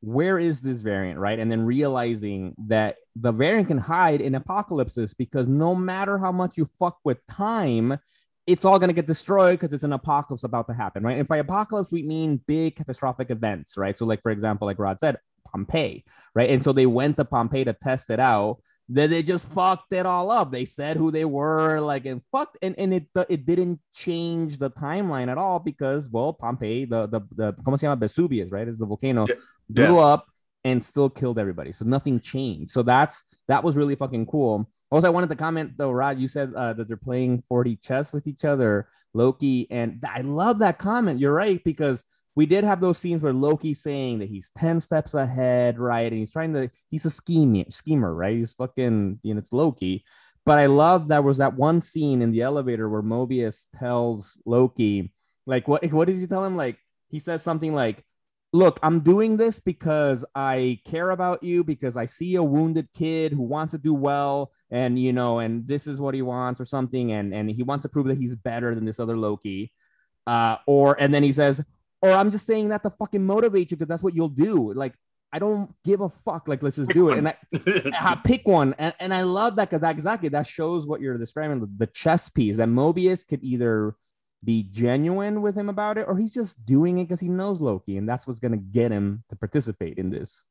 [0.02, 1.38] where is this variant, right?
[1.38, 6.58] And then realizing that the variant can hide in apocalypses because no matter how much
[6.58, 8.00] you fuck with time,
[8.48, 11.18] it's all gonna get destroyed because it's an apocalypse about to happen, right?
[11.18, 13.96] And by apocalypse, we mean big catastrophic events, right?
[13.96, 15.18] So, like for example, like Rod said,
[15.52, 16.04] Pompeii,
[16.36, 16.50] right?
[16.50, 18.58] And so they went to Pompeii to test it out.
[18.90, 20.52] Then they just fucked it all up.
[20.52, 24.70] They said who they were, like and fucked, and, and it it didn't change the
[24.72, 27.96] timeline at all because well, Pompeii, the the the ¿cómo se llama?
[27.96, 28.68] Vesuvius, right?
[28.68, 29.36] Is the volcano Yeah.
[29.70, 30.28] blew up
[30.66, 31.72] and still killed everybody.
[31.72, 32.72] So nothing changed.
[32.72, 34.70] So that's that was really fucking cool.
[34.92, 36.20] Also, I wanted to comment though, Rod.
[36.20, 40.60] You said uh, that they're playing 4D chess with each other, Loki, and I love
[40.60, 41.20] that comment.
[41.22, 42.04] You're right because
[42.36, 46.12] we did have those scenes where Loki's saying that he's 10 steps ahead, right?
[46.12, 48.36] And he's trying to, he's a schemer, schemer, right?
[48.36, 50.04] He's fucking, you know, it's Loki.
[50.46, 55.14] But I love that was that one scene in the elevator where Mobius tells Loki,
[55.46, 56.56] like, what, what does he tell him?
[56.56, 56.78] Like,
[57.10, 58.04] he says something like,
[58.56, 63.34] Look, I'm doing this because I care about you, because I see a wounded kid
[63.34, 66.66] who wants to do well, and you know, and this is what he wants, or
[66.66, 69.72] something, and and he wants to prove that he's better than this other Loki.
[70.28, 71.64] Uh, or and then he says,
[72.04, 74.74] or I'm just saying that to fucking motivate you because that's what you'll do.
[74.74, 74.94] Like,
[75.32, 76.50] I don't give a fuck.
[76.50, 77.18] Like, let's just do it.
[77.18, 77.36] And I,
[78.02, 78.76] I pick one.
[78.78, 82.58] And, and I love that because exactly that shows what you're describing the chess piece
[82.58, 83.96] that Mobius could either
[84.44, 87.96] be genuine with him about it or he's just doing it because he knows Loki.
[87.96, 90.46] And that's what's going to get him to participate in this.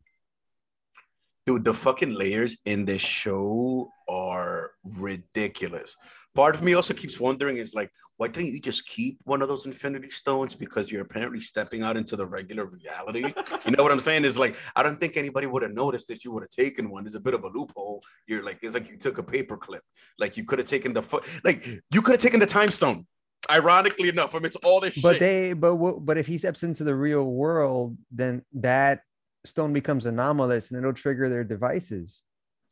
[1.44, 5.96] Dude, the fucking layers in this show are ridiculous.
[6.34, 9.48] Part of me also keeps wondering is like, why didn't you just keep one of
[9.48, 10.54] those infinity stones?
[10.54, 13.34] Because you're apparently stepping out into the regular reality.
[13.66, 14.24] you know what I'm saying?
[14.24, 17.04] Is like, I don't think anybody would have noticed that you would have taken one.
[17.04, 18.02] There's a bit of a loophole.
[18.26, 19.82] You're like, it's like you took a paper clip.
[20.18, 23.06] Like you could have taken the foot, like you could have taken the time stone.
[23.50, 25.20] Ironically enough, I mean, it's all this But shit.
[25.20, 29.00] they, but but if he steps into the real world, then that
[29.44, 32.22] stone becomes anomalous and it'll trigger their devices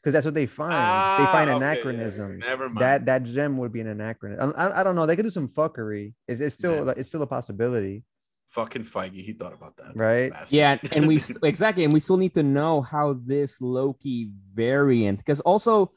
[0.03, 0.71] because that's what they find.
[0.73, 2.39] they find Ah, okay, anachronism.
[2.39, 2.81] Never mind.
[2.83, 4.53] That that gem would be an anachronism.
[4.57, 5.07] I, I, I don't know.
[5.07, 6.15] They could do some fuckery.
[6.27, 6.95] It's, it's still Yeah.
[6.97, 8.05] it's still a possibility,
[8.49, 9.95] fucking Feige, he thought about that.
[9.97, 10.31] right?
[10.33, 10.53] Bastard.
[10.53, 15.41] Yeah, and we exactly, and we still need to know how this Loki variant, because
[15.41, 15.93] also,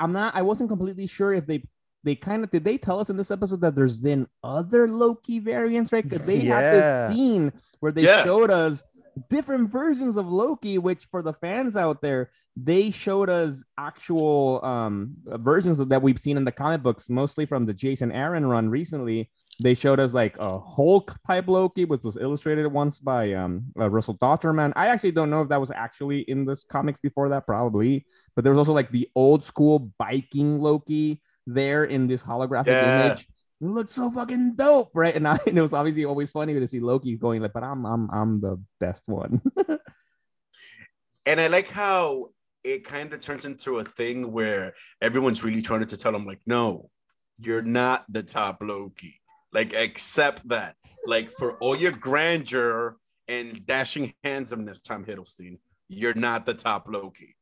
[0.00, 1.62] I'm not, I wasn't completely sure if they,
[2.04, 5.38] they kind of did they tell us in this episode that there's been other Loki
[5.38, 6.02] variants, right?
[6.02, 8.24] Because they had this scene where they Yeah.
[8.24, 8.82] showed us
[9.30, 15.14] different versions of Loki, which for the fans out there, they showed us actual um
[15.26, 18.68] versions of, that we've seen in the comic books, mostly from the Jason Aaron run
[18.68, 19.30] recently
[19.62, 23.88] they showed us like a Hulk type Loki, which was illustrated once by um uh,
[23.90, 24.72] Russell Dauterman.
[24.76, 28.06] I actually don't know if that was actually in this comics before that, probably.
[28.34, 33.08] But there was also like the old school biking Loki there in this holographic Yeah.
[33.08, 33.28] image.
[33.62, 35.14] It looked so fucking dope, right?
[35.14, 37.86] And, I, and it was obviously always funny to see Loki going like, "But I'm
[37.86, 39.40] I'm I'm the best one."
[41.26, 42.30] and I like how
[42.64, 46.40] it kind of turns into a thing where everyone's really trying to tell him, like,
[46.46, 46.90] no,
[47.38, 49.20] you're not the top Loki.
[49.52, 50.76] Like, accept that.
[51.06, 52.96] Like, for all your grandeur
[53.28, 55.58] and dashing handsomeness, Tom Hiddleston,
[55.88, 57.36] you're not the top Loki.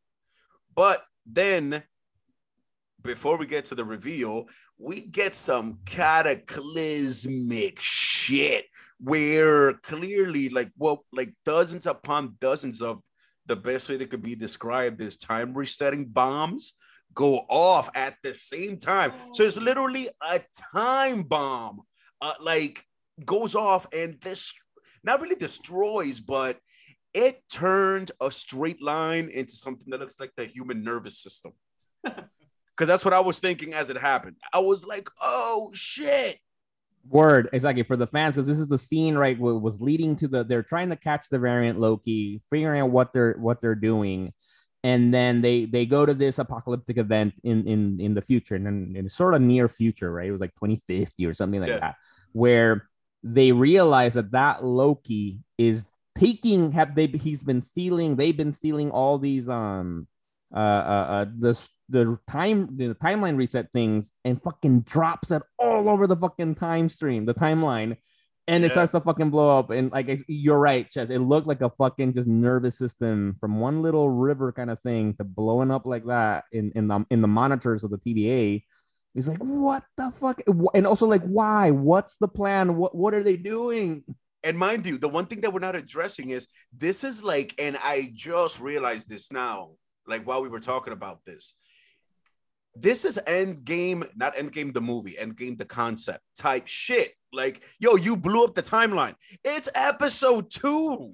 [0.75, 1.83] But then,
[3.03, 4.47] before we get to the reveal,
[4.79, 8.65] we get some cataclysmic shit
[8.99, 13.01] where clearly, like, well, like dozens upon dozens of
[13.47, 16.75] the best way that could be described is time resetting bombs
[17.15, 19.11] go off at the same time.
[19.35, 20.41] So it's literally a
[20.73, 21.83] time bomb,
[22.21, 22.85] uh, like
[23.25, 24.55] goes off and this
[25.03, 26.59] not really destroys, but
[27.13, 31.53] it turned a straight line into something that looks like the human nervous system.
[32.81, 34.37] Because that's what I was thinking as it happened.
[34.55, 36.39] I was like, oh shit.
[37.07, 40.29] Word exactly for the fans because this is the scene right what was leading to
[40.29, 44.33] the they're trying to catch the variant Loki, figuring out what they're what they're doing,
[44.83, 48.65] and then they they go to this apocalyptic event in in in the future and
[48.65, 50.29] then in sort of near future, right?
[50.29, 51.81] It was like 2050 or something like Yeah.
[51.81, 51.97] that,
[52.33, 52.89] where
[53.23, 58.91] they realize that that Loki is taking have they he's been stealing they've been stealing
[58.91, 60.07] all these um
[60.55, 65.89] uh uh, uh the the time the timeline reset things and fucking drops it all
[65.89, 67.97] over the fucking time stream the timeline
[68.49, 71.61] and it starts to fucking blow up and like you're right Chess it looked like
[71.61, 75.85] a fucking just nervous system from one little river kind of thing to blowing up
[75.85, 78.63] like that in in the in the monitors of the TVA
[79.15, 80.41] He's like, what the fuck?
[80.75, 81.71] And also, like, why?
[81.71, 82.77] What's the plan?
[82.77, 84.05] What what are they doing?
[84.43, 87.77] And mind you, the one thing that we're not addressing is this is like, and
[87.83, 89.73] I just realized this now,
[90.07, 91.57] like while we were talking about this.
[92.75, 97.13] This is end game, not end game the movie, end game the concept type shit.
[97.33, 99.15] Like, yo, you blew up the timeline.
[99.45, 101.13] It's episode two.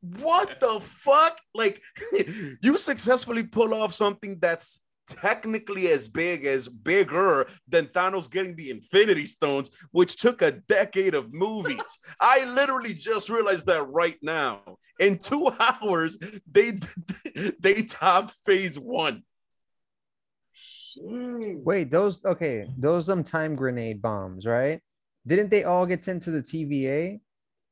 [0.00, 1.38] what the fuck?
[1.54, 1.82] Like,
[2.62, 8.70] you successfully pull off something that's technically as big as bigger than Thanos getting the
[8.70, 11.98] Infinity Stones, which took a decade of movies.
[12.20, 14.60] I literally just realized that right now.
[14.98, 16.18] In two hours,
[16.50, 16.78] they
[17.58, 19.22] they topped phase one.
[21.00, 24.80] Wait, those okay, those um time grenade bombs, right?
[25.26, 27.20] Didn't they all get sent to the TVA?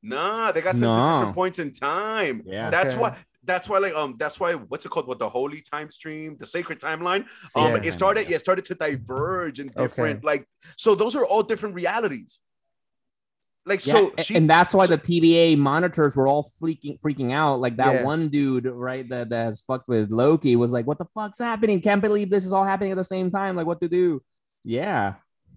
[0.02, 2.42] Nah, they got sent to different points in time.
[2.44, 2.70] Yeah.
[2.70, 3.00] That's Okay.
[3.02, 3.18] why.
[3.44, 4.54] That's why, like, um, that's why.
[4.54, 5.08] What's it called?
[5.08, 7.26] What the holy time stream, the sacred timeline.
[7.56, 7.82] Um, Yeah.
[7.84, 8.28] it started.
[8.28, 10.46] Yeah, it started to diverge in different, like,
[10.76, 12.40] so those are all different realities.
[13.64, 17.60] Like, Yeah, so she, and that's why the TVA monitors were all freaking freaking out.
[17.60, 18.02] Like that Yeah.
[18.04, 21.80] one dude, right, that, that has fucked with Loki was like, "What the fuck's happening?
[21.80, 23.54] Can't believe this is all happening at the same time.
[23.54, 24.20] Like, what to do?"
[24.64, 25.14] Yeah,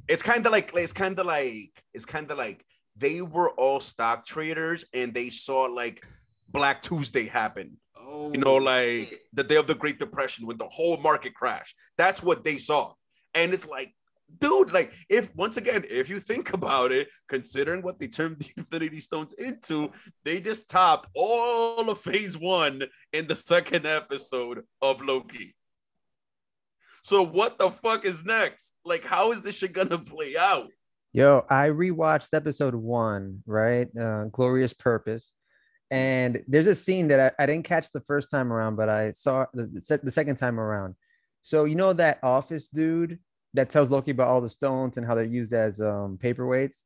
[0.07, 2.63] it's kind of like it's kind of like it's kind of like
[2.95, 6.05] they were all stock traders and they saw like
[6.49, 7.77] Black Tuesday happen.
[7.99, 11.75] oh, You know, like the day of the Great Depression when the whole market crashed.
[11.97, 12.93] That's what they saw.
[13.33, 13.93] And it's like,
[14.39, 18.51] dude, like if once again, if you think about it, considering what they turned the
[18.57, 19.91] Infinity Stones into,
[20.23, 25.55] they just topped all of phase one in the second episode of Loki.
[27.03, 28.73] So what the fuck is next?
[28.83, 30.69] Like, how is this shit gonna play out?
[31.13, 33.87] Yo, I rewatched episode one, right?
[33.97, 35.31] Uh, Glorious Purpose.
[35.91, 39.11] And there's a scene that I, I didn't catch the first time around, but I
[39.11, 40.95] saw the, the the second time around.
[41.41, 43.19] So, you know, that office dude
[43.55, 46.83] that tells Loki about all the stones and how they're used as um, paperweights,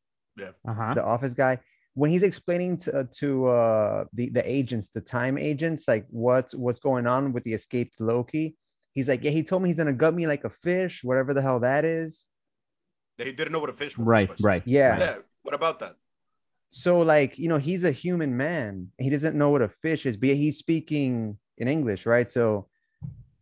[0.68, 0.94] uh-huh.
[0.94, 1.60] the office guy,
[1.94, 6.80] when he's explaining to, to uh, the, the agents, the time agents, like what's, what's
[6.80, 8.56] going on with the escaped Loki,
[8.94, 11.34] he's like, Yeah, he told me he's going to gut me like a fish, whatever
[11.34, 12.26] the hell that is.
[13.18, 14.08] They didn't know what a fish was.
[14.08, 14.92] right, right, Yeah.
[14.92, 15.00] right.
[15.00, 15.16] Yeah.
[15.42, 15.96] What about that?
[16.70, 18.90] So, like, you know, he's a human man.
[19.00, 22.30] He doesn't know what a fish is, but he's speaking in English, right?
[22.30, 22.68] So,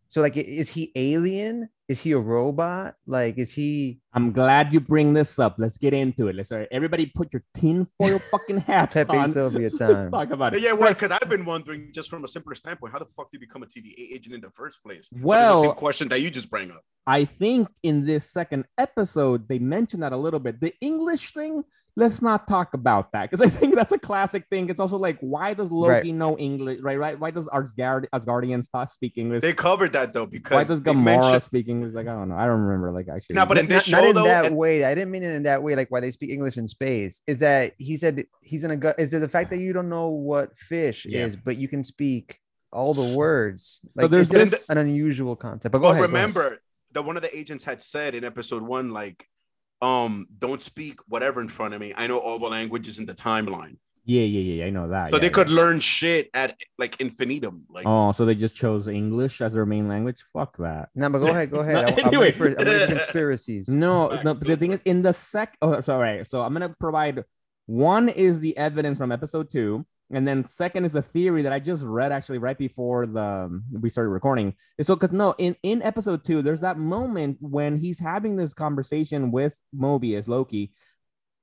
[0.08, 1.68] so like, is he alien?
[1.86, 2.96] Is he a robot?
[3.06, 5.56] Like, is he I'm glad you bring this up.
[5.58, 6.36] Let's get into it.
[6.36, 9.30] Let's all right, everybody put your tinfoil fucking hats Pepe on.
[9.30, 10.62] Sylvia Let's talk about it.
[10.62, 13.40] Yeah, well, because I've been wondering just from a simpler standpoint, how the fuck did
[13.40, 15.08] he become a TVA agent in the first place?
[15.12, 16.82] But the Well, same question that you just bring up.
[17.06, 20.60] I think in this second episode, they mentioned that a little bit.
[20.60, 21.64] The English thing,
[21.98, 24.70] let's not talk about that because I think that's a classic thing.
[24.70, 26.06] It's also like, why does Loki Right.
[26.14, 26.78] know English?
[26.80, 27.18] Right, right.
[27.18, 29.42] Why does Asgard Asgardians talk speak English?
[29.42, 31.94] They covered that though because why does they Gamora mentioned- speak English?
[31.94, 32.36] Like, I don't know.
[32.36, 32.92] I don't remember.
[32.92, 34.84] Like, actually, no, but in Not- this not, show in though, that and- way.
[34.84, 35.74] I didn't mean it in that way.
[35.74, 38.94] Like why they speak English in space is that he said he's in a gut.
[38.98, 41.24] Is it the fact that you don't know what fish Yeah.
[41.26, 42.38] is, but you can speak
[42.72, 43.80] all the words?
[43.96, 45.72] Like, there's there's this- an unusual concept.
[45.72, 46.10] But go but ahead.
[46.10, 46.28] go ahead.
[46.34, 46.58] remember
[46.92, 49.26] that one of the agents had said in episode one, like,
[49.80, 51.92] um, don't speak whatever in front of me.
[51.96, 53.76] I know all the languages in the timeline.
[54.04, 55.10] yeah, yeah, yeah, yeah, I know that.
[55.10, 55.32] So yeah, they yeah.
[55.32, 57.64] could learn shit at like infinitum.
[57.68, 60.24] Like Oh, so they just chose English as their main language?
[60.32, 60.88] Fuck that.
[60.94, 61.50] No, but go ahead.
[61.50, 61.74] Go ahead.
[61.74, 62.32] No, I, I'm anyway.
[62.32, 63.68] ready for, I'm conspiracies.
[63.68, 64.34] No, no.
[64.34, 65.56] But the thing is, in the sec.
[65.60, 66.24] Oh, sorry.
[66.24, 67.24] So I'm gonna provide
[67.66, 71.60] one is the evidence from episode two, and then second is a theory that I
[71.60, 74.54] just read actually right before the um, we started recording.
[74.78, 78.54] And So, because no, in in episode two, there's that moment when he's having this
[78.54, 80.72] conversation with Mobius Loki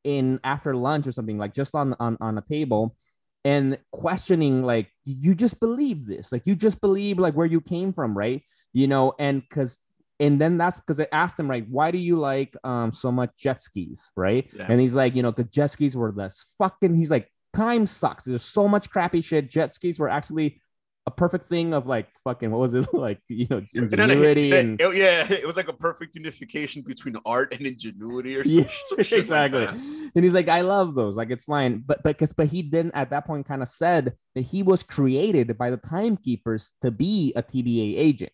[0.03, 2.95] in after lunch or something like just on on on a table
[3.43, 7.91] and questioning like you just believe this like you just believe like where you came
[7.91, 8.43] from right
[8.73, 9.79] you know and because
[10.19, 13.31] and then that's because they asked him right why do you like um so much
[13.35, 14.67] jet skis right Yeah.
[14.69, 18.23] and he's like you know because jet skis were less fucking he's like time sucks
[18.25, 20.59] there's so much crappy shit jet skis were actually
[21.07, 24.13] a perfect thing of like fucking what was it like you know And then it-
[24.13, 28.41] ingenuity it- and yeah, it was like a perfect unification between art and ingenuity or
[28.43, 29.65] Yeah, some, some shit like exactly.
[29.65, 30.11] that.
[30.15, 31.15] and he's like, I love those.
[31.15, 31.83] Like, it's fine.
[31.85, 35.55] But because but he didn't at that point kind of said that he was created
[35.59, 38.31] by the timekeepers to be a TBA agent.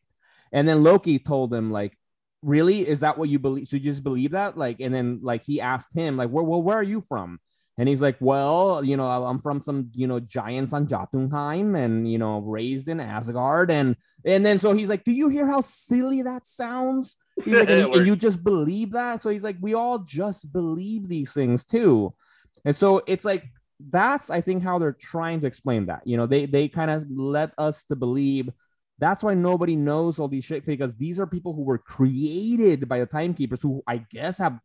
[0.53, 1.97] And then Loki told him, like,
[2.41, 2.87] really?
[2.87, 3.67] Is that what you believe?
[3.67, 4.57] So you just believe that?
[4.57, 7.39] Like, and then like he asked him, like, where well, where are you from?
[7.77, 12.09] And he's like, well, you know, I'm from some, you know, giants on Jotunheim and,
[12.09, 13.71] you know, raised in Asgard.
[13.71, 13.95] And,
[14.25, 17.15] and then, so he's like, do you hear how silly that sounds?
[17.43, 19.21] He's like, and, and you just believe that?
[19.21, 22.13] So he's like, we all just believe these things too.
[22.65, 23.45] And so it's like,
[23.89, 26.05] that's, I think, how they're trying to explain that.
[26.05, 28.49] You know, they, they kind of let us to believe
[28.99, 32.99] that's why nobody knows all these shit because these are people who were created by
[32.99, 34.59] the timekeepers who I guess have,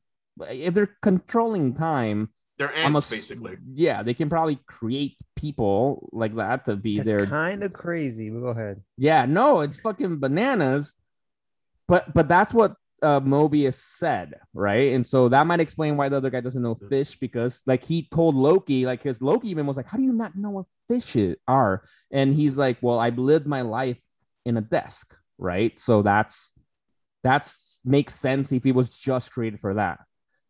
[0.51, 2.29] if they're controlling time,
[2.59, 3.57] They're ants, I'm basically.
[3.75, 8.31] Yeah, they can probably create people like that to be That's their kind of crazy.
[8.31, 8.83] But go ahead.
[8.97, 10.95] Yeah, no, it's fucking bananas.
[11.87, 14.93] But but that's what uh Mobius said, right?
[14.95, 18.09] And so that might explain why the other guy doesn't know fish because like he
[18.11, 21.15] told Loki, like his Loki even was like, How do you not know what fish
[21.47, 21.85] are?
[22.11, 24.03] And he's like, Well, I've lived my life
[24.47, 25.79] in a desk, right?
[25.79, 26.53] So that's
[27.23, 29.99] that's makes sense if he was just created for that.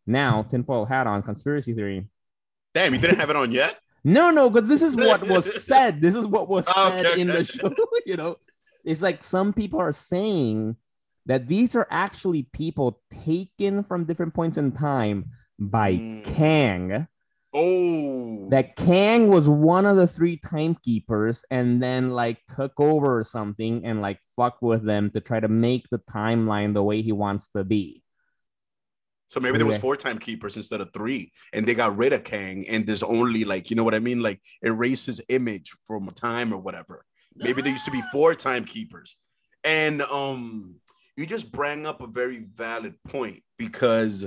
[0.07, 2.07] Now, tinfoil hat on conspiracy theory.
[2.73, 3.77] Damn, you didn't have it on yet.
[4.03, 6.01] No, no, because this is what was said.
[6.01, 7.73] This is what was Okay, said in the show.
[8.05, 8.37] You know,
[8.85, 10.77] it's like some people are saying
[11.25, 15.25] that these are actually people taken from different points in time
[15.59, 16.23] by Mm.
[16.23, 17.07] Kang.
[17.53, 23.23] Oh, That Kang was one of the three timekeepers and then like took over or
[23.23, 27.11] something and like fuck with them to try to make the timeline the way he
[27.11, 28.03] wants to be.
[29.27, 29.81] So maybe there was Okay.
[29.81, 33.69] four timekeepers instead of three, and they got rid of Kang, and there's only like
[33.69, 37.05] you know what I mean, like erase his image from time or whatever.
[37.35, 39.15] Maybe there used to be four timekeepers,
[39.63, 40.75] and um,
[41.15, 44.25] you just bring up a very valid point because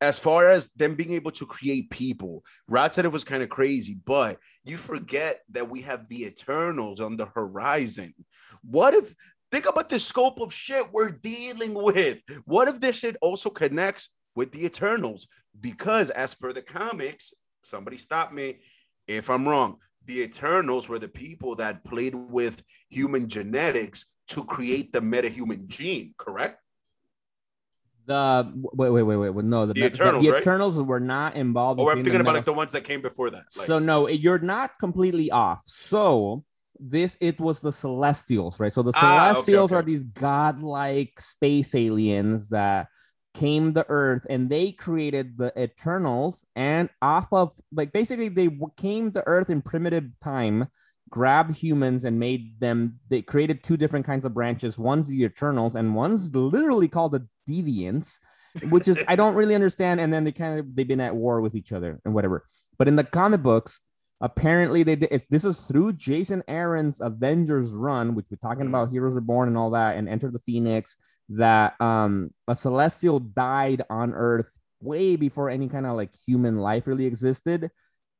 [0.00, 3.48] as far as them being able to create people, Rod said it was kind of
[3.48, 8.12] crazy, but you forget that we have the Eternals on the horizon.
[8.64, 9.14] What if
[9.52, 12.18] think about the scope of shit we're dealing with?
[12.46, 15.28] What if this shit also connects with the Eternals?
[15.60, 17.32] Because as per the comics,
[17.62, 18.60] somebody stop me
[19.06, 19.76] if I'm wrong.
[20.06, 26.14] The Eternals were the people that played with human genetics to create the metahuman gene,
[26.16, 26.58] correct?
[28.06, 29.44] The wait, wait, wait, wait, wait.
[29.44, 30.42] No, the, The Eternals, the right?
[30.42, 31.78] Eternals were not involved.
[31.78, 33.44] Oh, or I'm between the thinking about meta- like the ones that came before that.
[33.56, 35.62] Like, so no, you're not completely off.
[35.66, 36.42] So
[36.90, 38.72] this it was the Celestials, right?
[38.72, 39.78] So the Ah, okay, Celestials okay.
[39.78, 42.88] are these godlike space aliens that
[43.34, 46.44] came to Earth, and they created the Eternals.
[46.56, 50.68] And off of like basically they came to Earth in primitive time,
[51.08, 52.98] grabbed humans and made them.
[53.08, 54.78] They created two different kinds of branches.
[54.78, 58.18] One's the Eternals, and one's literally called the Deviants
[58.68, 60.00] which is I don't really understand.
[60.00, 62.44] And then they kind of they've been at war with each other and whatever.
[62.78, 63.80] But in the comic books,
[64.22, 65.08] apparently they did.
[65.10, 68.68] It's, this is through Jason Aaron's Avengers run, which we're talking Mm.
[68.70, 70.96] about Heroes Reborn and all that, and Enter the Phoenix.
[71.28, 76.86] That um a Celestial died on Earth way before any kind of like human life
[76.86, 77.70] really existed,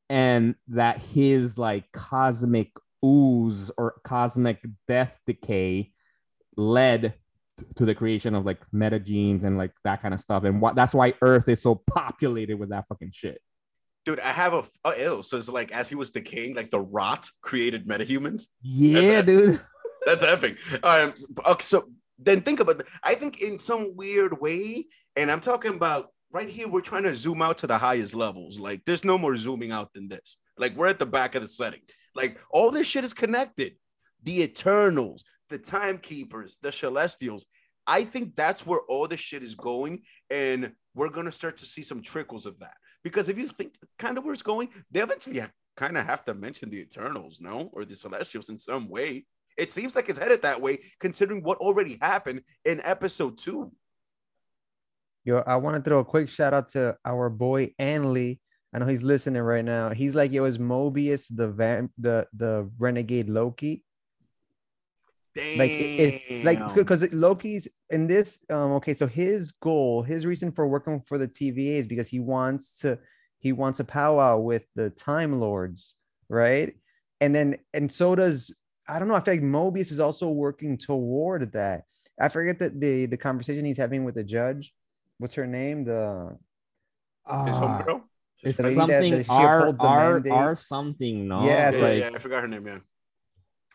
[0.08, 2.70] and that his like cosmic
[3.04, 5.92] ooze or cosmic death decay
[6.56, 7.14] led
[7.74, 10.44] to the creation of like meta genes and like that kind of stuff.
[10.44, 13.40] And what that's why Earth is so populated with that fucking shit.
[14.04, 15.22] Dude, I have a oh, ew.
[15.22, 18.44] So it's like as he was the king, like the rot created metahumans.
[18.60, 19.26] Yeah, it.
[19.26, 19.60] dude.
[20.06, 20.58] That's epic.
[20.82, 21.14] Um,
[21.46, 21.84] okay, so
[22.18, 22.80] then think about.
[22.80, 22.86] it.
[23.02, 24.86] I think in some weird way,
[25.16, 26.68] and I'm talking about right here.
[26.68, 28.58] We're trying to zoom out to the highest levels.
[28.58, 30.38] Like there's no more zooming out than this.
[30.58, 31.80] Like we're at the back of the setting.
[32.14, 33.74] Like all this shit is connected.
[34.24, 37.44] The Eternals, the Timekeepers, the Celestials.
[37.86, 41.82] I think that's where all this shit is going, and we're gonna start to see
[41.82, 42.74] some trickles of that.
[43.02, 45.42] Because if you think kind of where it's going, they eventually
[45.76, 49.24] kind of have to mention the Eternals, no, or the Celestials in some way.
[49.58, 53.72] It seems like it's headed that way, considering what already happened in episode two.
[55.24, 58.40] Yo, I want to throw a quick shout out to our boy Anley.
[58.74, 59.90] I know he's listening right now.
[59.90, 63.84] He's like, yo, is Mobius the vamp, the the renegade Loki?
[65.34, 65.58] Damn.
[65.58, 65.74] Like it-
[66.30, 68.38] it's like because Loki's in this.
[68.50, 72.20] Um, okay, so his goal, his reason for working for the TVA is because he
[72.20, 72.98] wants to
[73.38, 75.94] he wants a powwow with the Time Lords,
[76.28, 76.74] right?
[77.20, 78.54] And then and so does
[78.88, 79.14] I don't know.
[79.14, 81.84] I feel like Mobius is also working toward that.
[82.20, 84.74] I forget that the the conversation he's having with the judge.
[85.18, 85.84] What's her name?
[85.84, 86.36] The
[87.26, 88.02] his Ah, homegirl.
[88.42, 90.22] it's The that- something that R R.
[90.30, 91.28] R something.
[91.28, 92.66] No, Yeah, Yeah, yeah, like yeah, I forgot her name.
[92.66, 92.78] Yeah.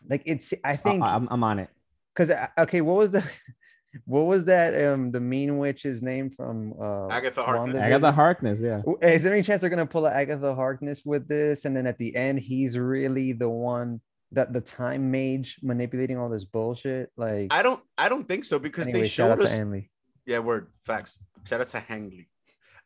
[0.08, 0.52] Like it's.
[0.64, 1.70] I I, think I'm, I'm on it.
[2.14, 3.24] because okay, what was the
[4.04, 7.76] what was that um the mean witch's name from uh Agatha Harkness.
[7.76, 7.82] WandaVision?
[7.82, 8.60] Agatha Harkness.
[8.60, 8.82] Yeah.
[9.02, 11.98] Is there any chance they're gonna pull a Agatha Harkness with this, and then at
[11.98, 14.00] the end he's really the one
[14.32, 17.10] that the time mage manipulating all this bullshit?
[17.16, 17.82] Like, I don't.
[17.96, 19.58] I don't think so because anyway, they shout out showed to us.
[19.58, 19.90] Anley.
[20.26, 21.16] Yeah, word facts.
[21.44, 22.26] Shout out to Hangley.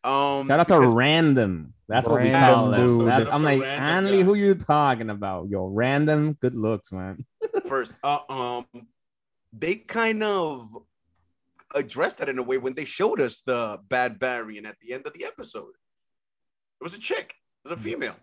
[0.05, 1.75] Um, Shout out to random.
[1.89, 3.05] That's what we call them.
[3.05, 5.49] That's, I'm like, random Anley, who you talking about?
[5.49, 6.33] Yo, random.
[6.41, 7.25] Good looks, man.
[7.69, 7.97] first.
[8.03, 8.67] Uh, um,
[9.53, 10.69] they kind of
[11.75, 15.07] addressed that in a way when they showed us the bad variant at the end
[15.07, 15.73] of the episode.
[16.81, 17.35] It was a chick.
[17.65, 18.17] It was a female.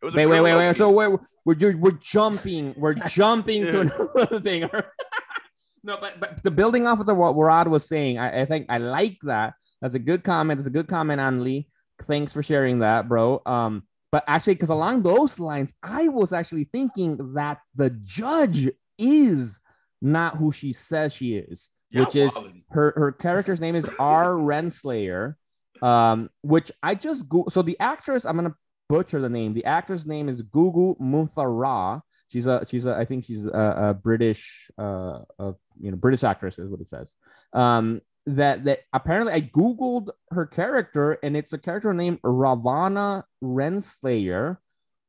[0.00, 0.76] It was a Wait, wait, wait, wait.
[0.76, 2.74] So we're we're we're jumping.
[2.76, 4.62] We're jumping to another thing.
[5.84, 8.66] no, but but the building off of the what Rod was saying, I, I think
[8.68, 10.58] I like that That's a good comment.
[10.58, 11.66] That's a good comment, Anli.
[12.02, 13.42] Thanks for sharing that, bro.
[13.46, 18.68] Um, but actually, because along those lines, I was actually thinking that the judge
[18.98, 19.60] is
[20.02, 22.62] not who she says she is, Yeah, which is wildin'.
[22.70, 24.34] her her character's name is R.
[24.34, 25.34] Renslayer,
[25.82, 27.44] um, which I just go.
[27.50, 28.56] So the actress, I'm gonna
[28.88, 29.54] butcher the name.
[29.54, 32.00] The actor's name is Gugu Mbatha-Raw.
[32.32, 36.24] She's a she's a I think she's a, a British uh a, you know British
[36.24, 37.14] actress is what it says.
[37.52, 44.58] Um, that that apparently I googled her character and it's a character named Ravonna Renslayer,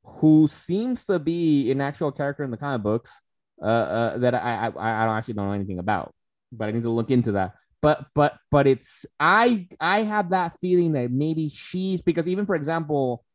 [0.04, 3.20] who seems to be an actual character in the comic books.
[3.62, 6.14] Uh, uh that I I I don't actually know anything about,
[6.52, 10.58] but I need to look into that but but but it's i i have that
[10.62, 13.26] feeling that maybe she's because even for example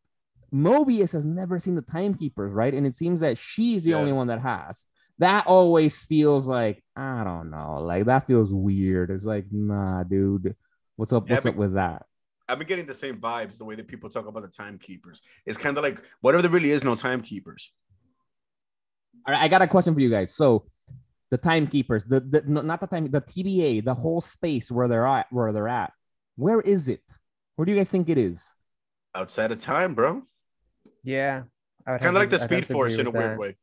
[0.55, 3.97] mobius has never seen the timekeepers right and it seems that she's the Yeah.
[3.97, 4.87] only one that has
[5.19, 10.55] that always feels like i don't know like that feels weird it's like nah dude
[10.97, 12.05] what's up Yeah, what's but- up with that
[12.49, 15.21] I've been getting the same vibes the way that people talk about the timekeepers.
[15.47, 17.73] It's kind of like whatever there really is no timekeepers.
[19.27, 20.65] all right i got a question for you guys so
[21.33, 25.27] the timekeepers the, the not the time the tba the whole space where they're at
[25.31, 25.93] where they're at
[26.37, 27.03] where is it
[27.57, 28.53] where do you guys think it is
[29.15, 30.23] Outside of time, bro.
[31.03, 31.45] Yeah.
[31.87, 33.57] I would have Kind of like the I'd Speed Force in a with weird way.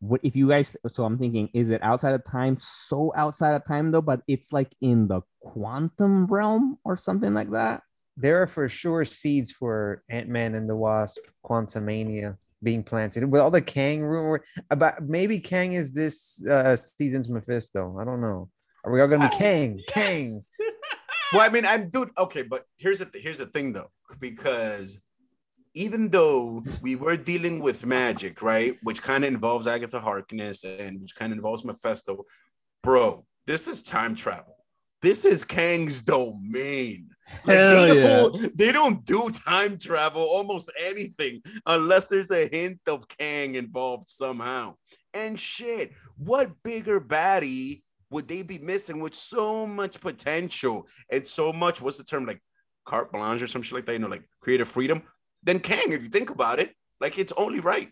[0.00, 3.64] What if you guys so i'm thinking is it outside of time so outside of
[3.64, 7.82] time though but it's like in the quantum realm or something like that
[8.16, 13.40] There are for sure seeds for Ant Man and the Wasp Quantumania being planted with
[13.40, 17.96] all the Kang rumor about maybe Kang is this uh, season's Mephisto.
[18.00, 18.50] I don't know.
[18.82, 19.80] Are we all gonna be Kang?
[19.88, 20.40] Kang.
[21.32, 22.10] Well, I mean, I'm dude.
[22.16, 24.98] Okay, but here's the th- here's the thing though, because
[25.74, 31.00] even though we were dealing with magic, right, which kind of involves Agatha Harkness and
[31.00, 32.24] which kind of involves Mephisto,
[32.82, 34.56] bro, this is time travel.
[35.00, 37.10] This is Kang's domain.
[37.44, 38.16] Like, Hell they, yeah.
[38.16, 44.08] don't, they don't do time travel almost anything unless there's a hint of Kang involved
[44.08, 44.74] somehow.
[45.14, 51.52] And shit, what bigger baddie would they be missing with so much potential and so
[51.52, 52.42] much, what's the term, like
[52.84, 55.02] carte blanche or some shit like that, you know, like creative freedom?
[55.42, 57.90] Then Kang, if you think about it, like it's only right.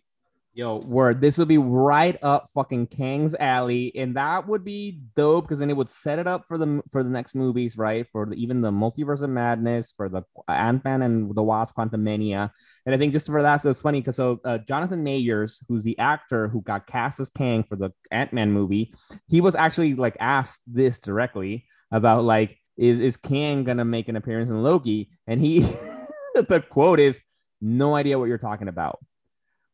[0.57, 1.21] Yo, word.
[1.21, 5.69] This would be right up fucking Kang's alley, and that would be dope because then
[5.69, 8.07] it would set it up for the for the next movies, right?
[8.11, 12.49] For the, even the multiverse of madness, for the Ant Man and the Wasp Quantumania,
[12.87, 15.85] and I think just for that, so it's funny because so uh, Jonathan Majors, who's
[15.85, 18.95] the actor who got cast as Kang for the Ant Man movie,
[19.29, 24.17] he was actually like asked this directly about like is is Kang gonna make an
[24.17, 25.61] appearance in Loki, and he
[26.35, 27.21] the quote is
[27.61, 28.99] no idea what you're talking about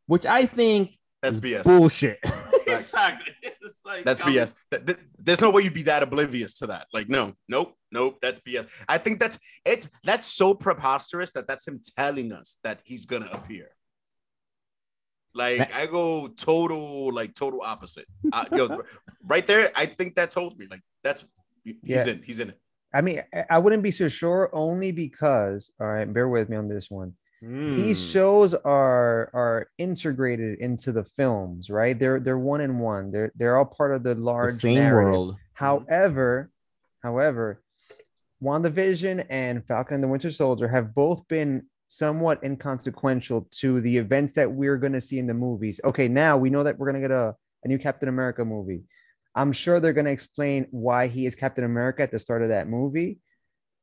[0.06, 1.64] which I think That's is BS.
[1.64, 2.18] bullshit.
[2.64, 3.32] Exactly.
[3.42, 4.54] It's like, That's come- BS.
[4.70, 6.86] Th- th- There's no way you'd be that oblivious to that.
[6.92, 8.18] Like, no, nope, nope.
[8.22, 8.66] That's BS.
[8.88, 13.28] I think that's it's that's so preposterous that that's him telling us that he's gonna
[13.30, 13.68] appear.
[15.34, 18.06] Like, That- I go total, like total opposite.
[18.32, 18.82] Uh, yo,
[19.22, 21.24] right there, I think that told me like that's
[21.64, 22.06] he's Yeah.
[22.06, 22.22] in.
[22.22, 22.58] He's in it.
[22.94, 26.56] I mean, I- I wouldn't be so sure only because, all right, bear with me
[26.56, 27.14] on this one.
[27.42, 28.04] These Hmm.
[28.12, 31.98] shows are are integrated into the films, right?
[31.98, 33.10] They're they're one in one.
[33.10, 35.12] They're they're all part of the the large same narrative.
[35.12, 35.36] world.
[35.54, 36.50] However,
[37.02, 37.60] however,
[38.42, 44.32] WandaVision and Falcon and the Winter Soldier have both been somewhat inconsequential to the events
[44.34, 45.80] that we're going to see in the movies.
[45.84, 47.34] Okay, now we know that we're going to get a,
[47.64, 48.84] a new Captain America movie.
[49.34, 52.48] I'm sure they're going to explain why he is Captain America at the start of
[52.50, 53.18] that movie.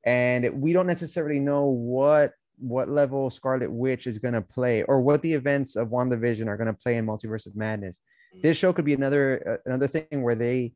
[0.05, 5.01] And we don't necessarily know what what level Scarlet Witch is going to play or
[5.01, 7.99] what the events of WandaVision are going to play in Multiverse of Madness.
[8.41, 10.73] This show could be another uh, another thing where they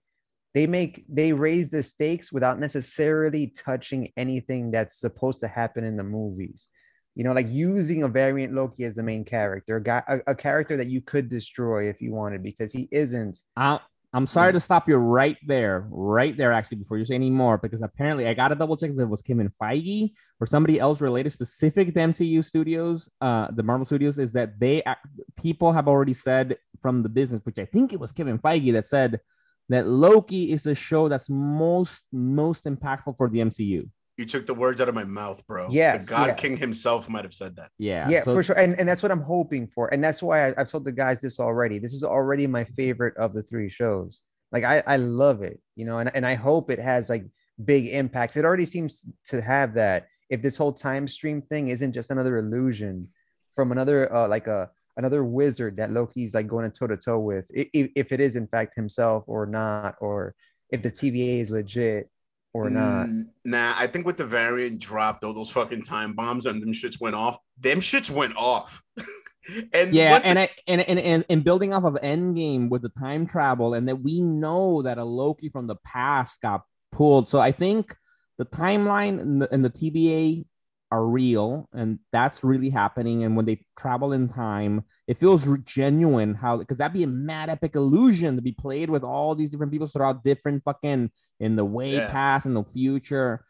[0.54, 5.98] they make they raise the stakes without necessarily touching anything that's supposed to happen in
[5.98, 6.70] the movies
[7.16, 10.36] you know like using a variant loki as the main character a guy a, a
[10.36, 13.80] character that you could destroy if you wanted because he isn't I,
[14.16, 17.58] I'm sorry to stop you right there, right there, actually, before you say any more,
[17.58, 21.02] because apparently I got to double check if it was Kevin Feige or somebody else
[21.02, 24.84] related specific to MCU studios, uh, the Marvel studios, is that they
[25.36, 28.86] people have already said from the business, which I think it was Kevin Feige that
[28.86, 29.20] said
[29.70, 33.90] that Loki is the show that's most most impactful for the MCU.
[34.18, 35.70] You took the words out of my mouth, bro.
[35.72, 36.40] Yes, the God yes.
[36.40, 37.72] King himself might have said that.
[37.80, 40.50] Yeah, yeah, so- for sure and, and that's what i'm hoping for and that's why
[40.50, 43.70] I, i've told the guys this already this is already my favorite of the three
[43.70, 47.26] shows like i i love it you know and, and i hope it has like
[47.64, 51.94] big impacts it already seems to have that if this whole time stream thing isn't
[51.94, 53.08] just another illusion
[53.56, 57.46] from another uh like a another wizard that loki's like going toe to toe with
[57.50, 60.36] if, if it is in fact himself or not or
[60.70, 62.10] if the tva is legit
[62.54, 63.08] or not?
[63.08, 66.74] Mm, Nah, I think with the variant drop, though, those fucking time bombs and them
[66.74, 67.38] shits went off.
[67.60, 68.82] Them shits went off.
[69.74, 73.26] and Yeah, and I and, and and and building off of Endgame with the time
[73.28, 77.30] travel, and that we know that a Loki from the past got pulled.
[77.30, 77.96] So I think
[78.38, 80.46] the timeline and the, and the TBA
[80.94, 83.24] are real, and that's really happening.
[83.24, 86.36] And when they travel in time, it feels genuine.
[86.36, 89.72] How because that'd be a mad epic illusion to be played with all these different
[89.72, 92.12] people throughout different fucking in the way Yeah.
[92.12, 93.44] past and the future.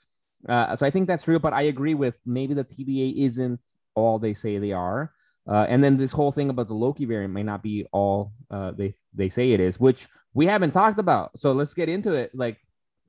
[0.47, 3.59] Uh, so I think that's real, but I agree with maybe the TBA isn't
[3.95, 5.11] all they say they are.
[5.45, 8.71] Uh, and then this whole thing about the Loki variant may not be all uh,
[8.71, 11.37] they they say it is, which we haven't talked about.
[11.37, 12.31] So let's get into it.
[12.33, 12.57] Like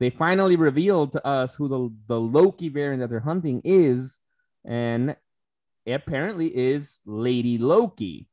[0.01, 4.19] they finally revealed to us who the the Loki variant that they're hunting is,
[4.65, 5.15] and
[5.85, 8.27] it apparently is Lady Loki.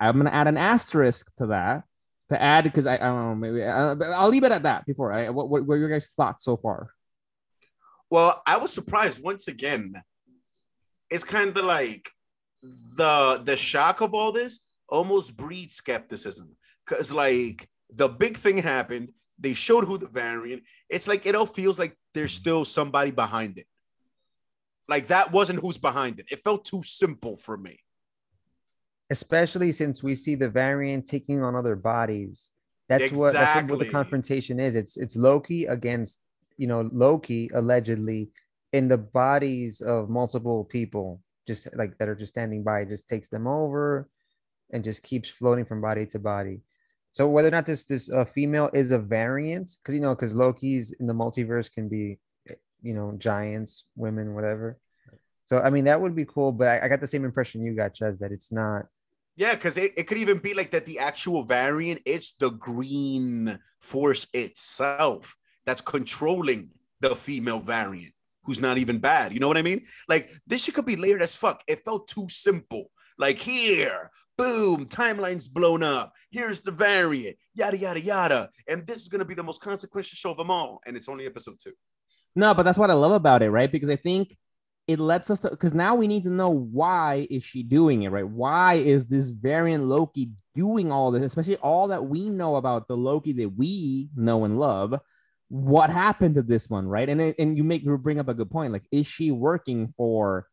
[0.00, 1.84] I'm gonna add an asterisk to that
[2.28, 4.86] to add because I, I don't know maybe uh, I'll leave it at that.
[4.86, 6.90] Before I what, what were your guys' thoughts so far?
[8.10, 10.02] Well, I was surprised once again.
[11.10, 12.10] It's kind of like
[12.62, 19.10] the the shock of all this almost breeds skepticism because like the big thing happened.
[19.38, 20.62] They showed who the variant.
[20.88, 23.66] It's like it all feels like there's still somebody behind it.
[24.88, 26.26] Like that wasn't who's behind it.
[26.30, 27.78] It felt too simple for me.
[29.10, 32.48] especially since we see the variant taking on other bodies.
[32.88, 34.74] That's what that's what, the confrontation is.
[34.74, 36.20] It's it's Loki against
[36.56, 38.30] you know Loki allegedly
[38.72, 42.84] in the bodies of multiple people, just like that are just standing by.
[42.84, 44.08] Just takes them over,
[44.72, 46.60] and just keeps floating from body to body.
[47.12, 50.34] So whether or not this this uh, female is a variant, because you know, because
[50.34, 52.18] Loki's in the multiverse can be,
[52.82, 54.78] you know, giants, women, whatever.
[55.44, 57.74] So I mean that would be cool, but I, I got the same impression you
[57.74, 58.86] got, Ches, that it's not
[59.36, 63.58] Yeah, because it, it could even be like that the actual variant, it's the green
[63.80, 66.70] force itself that's controlling
[67.00, 68.14] the female variant,
[68.44, 69.32] who's not even bad.
[69.32, 69.86] You know what I mean?
[70.08, 71.62] Like this shit could be layered as fuck.
[71.66, 72.90] It felt too simple.
[73.18, 76.12] Like here, boom, timeline's blown up.
[76.30, 78.50] Here's the variant, yada yada yada.
[78.68, 80.80] And this is gonna be the most consequential show of them all.
[80.86, 81.72] And it's only episode two.
[82.34, 83.70] No, but that's what I love about it, right?
[83.70, 84.36] Because I think
[84.88, 88.26] it lets us because now we need to know why is she doing it, right?
[88.26, 92.96] Why is this variant Loki doing all this, especially all that we know about the
[92.96, 94.98] Loki that we know and love?
[95.48, 97.08] What happened to this one, right?
[97.08, 98.72] And and you make you bring up a good point.
[98.72, 100.46] Like, is she working for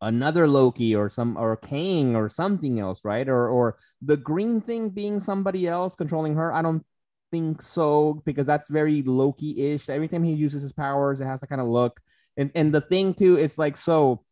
[0.00, 3.28] another Loki or some or Kang or something else, right?
[3.28, 6.52] Or or the green thing being somebody else controlling her?
[6.52, 6.84] I don't
[7.32, 9.88] think so because that's very Loki-ish.
[9.88, 12.00] Every time he uses his powers, it has that kind of look.
[12.36, 14.24] And and the thing too is like so.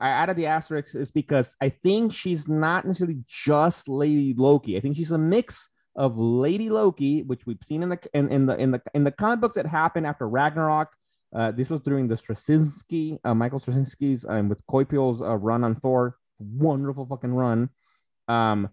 [0.00, 4.76] I added the asterisk is because I think she's not necessarily just Lady Loki.
[4.76, 8.46] I think she's a mix of Lady Loki, which we've seen in the in, in
[8.46, 10.88] the in the in the comic books that happened after Ragnarok.
[11.34, 15.74] Uh, this was during the Straczynski, uh, Michael Straczynski's um, with Coipel's uh, run on
[15.74, 16.18] Thor.
[16.38, 17.70] Wonderful fucking run.
[18.28, 18.68] Um,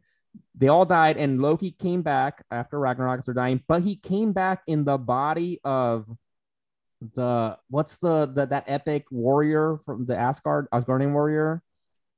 [0.56, 4.62] they all died, and Loki came back after Ragnarok after dying, but he came back
[4.68, 6.08] in the body of
[7.16, 11.62] the what's the, the that epic warrior from the Asgard Asgardian warrior.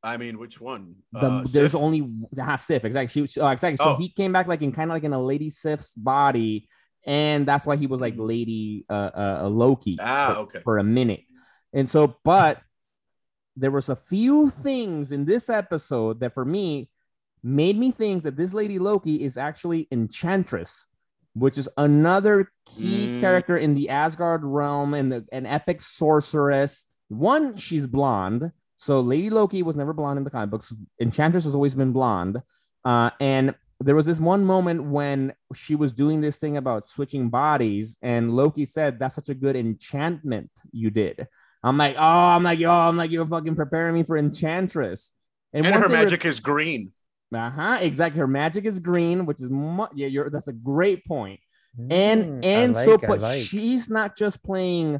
[0.03, 0.95] I mean, which one?
[1.11, 1.82] The, Uh, there's Sif?
[1.82, 2.09] only
[2.39, 3.28] ah, Sif exactly.
[3.28, 3.78] She, uh, exactly.
[3.78, 3.95] So Oh.
[3.97, 6.67] he came back like in kind of like in a Lady Sif's body,
[7.05, 8.28] and that's why he was like Mhm.
[8.28, 9.11] Lady uh,
[9.43, 10.61] uh, Loki Ah, for, okay.
[10.63, 11.22] for a minute.
[11.74, 12.61] And so, but
[13.55, 16.89] there was a few things in this episode that for me
[17.44, 20.88] made me think that this lady Loki is actually Enchantress,
[21.34, 23.20] which is another key Mm.
[23.20, 26.86] character in the Asgard realm and the, an epic sorceress.
[27.10, 28.52] One, she's blonde.
[28.78, 30.74] So Lady Loki was never blonde in the comic books.
[31.00, 32.42] Enchantress has always been blonde.
[32.84, 37.30] Uh, and there was this one moment when she was doing this thing about switching
[37.30, 41.28] bodies, and Loki said, "That's such a good enchantment you did."
[41.64, 42.02] I'm like, "Oh,
[42.36, 45.12] I'm like, yo, I'm like, you're fucking preparing me for Enchantress."
[45.54, 46.92] And her they re- magic is green.
[47.34, 48.19] Uh-huh, exactly.
[48.19, 51.39] Her magic is green, which is mu- yeah, you're that's a great point.
[51.89, 53.41] And Mm, and like, so, but like.
[53.43, 54.99] she's not just playing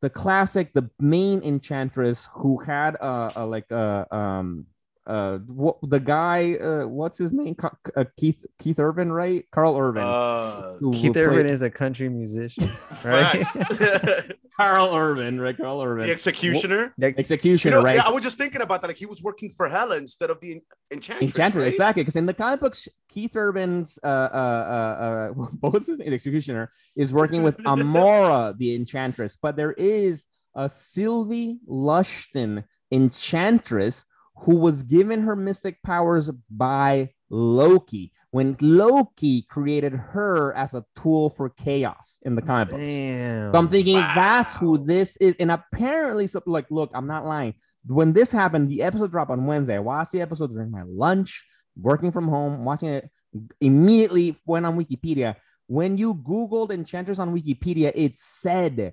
[0.00, 4.66] the classic, the main enchantress who had a, a like a um
[5.06, 9.76] uh what the guy uh what's his name Ca- uh, Keith Keith Urban right Karl
[9.76, 12.68] Urban Uh, who- who Keith Urban played- is a country musician,
[13.04, 13.46] right?
[13.46, 13.56] facts.
[14.56, 16.92] Karl Urban right Karl Urban the executioner.
[16.98, 18.88] Next- You executioner know, right yeah, I was just thinking about that.
[18.88, 21.30] Like he was working for Hela instead of the enchantress.
[21.30, 21.68] Enchantress, right?
[21.72, 22.02] exactly.
[22.02, 25.28] Because in the comic books, Keith Urban's uh, uh, uh, uh,
[25.60, 26.12] what was his name?
[26.12, 34.04] Executioner is working with Amora, the Enchantress, but there is a Sylvie Lushton Enchantress
[34.38, 41.30] who was given her mystic powers by Loki when Loki created her as a tool
[41.30, 42.82] for chaos in the comic books.
[42.82, 43.50] Damn.
[43.50, 45.36] So I'm thinking that's who this is.
[45.40, 47.54] And apparently, so like, look, I'm not lying.
[47.86, 49.76] When this happened, the episode dropped on Wednesday.
[49.76, 51.46] I watched the episode during my lunch,
[51.80, 53.10] working from home, watching it.
[53.60, 55.36] Immediately went on Wikipedia.
[55.66, 58.92] When you Googled Enchantress on Wikipedia, it said,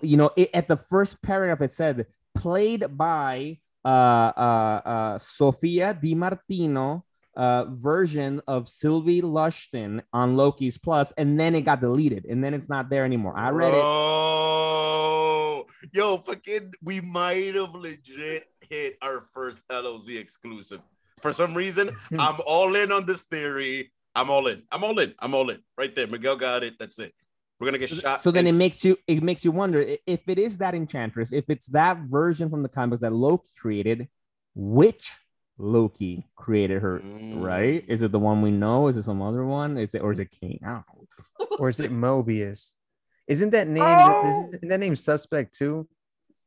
[0.00, 5.94] you know, it, at the first paragraph, it said played by uh, uh, uh, Sofia
[5.94, 7.04] Di Martino,
[7.36, 12.54] uh, version of Sylvie Lushton on Loki's Plus, and then it got deleted, and then
[12.54, 13.34] it's not there anymore.
[13.36, 13.82] I read it.
[13.82, 20.80] Oh, yo, fucking, we might have legit hit our first LOZ exclusive.
[21.20, 23.90] For some reason, I'm all in on this theory.
[24.14, 24.62] I'm all in.
[24.70, 25.14] I'm all in.
[25.18, 25.58] I'm all in.
[25.76, 26.06] Right there.
[26.06, 26.74] Miguel got it.
[26.78, 27.14] That's it.
[27.60, 28.22] We're gonna get shot.
[28.22, 31.48] So then it makes you it makes you wonder if it is that enchantress, if
[31.48, 34.08] it's that version from the comics that Loki created,
[34.54, 35.12] which
[35.56, 37.40] Loki created her, Mm.
[37.42, 37.84] right?
[37.86, 38.88] Is it the one we know?
[38.88, 39.78] Is it some other one?
[39.78, 40.58] Is it or is it Kang?
[40.66, 40.82] I
[41.58, 42.72] or is it Mobius?
[43.28, 44.50] Isn't that name Oh!
[44.52, 45.88] isn't that name suspect too?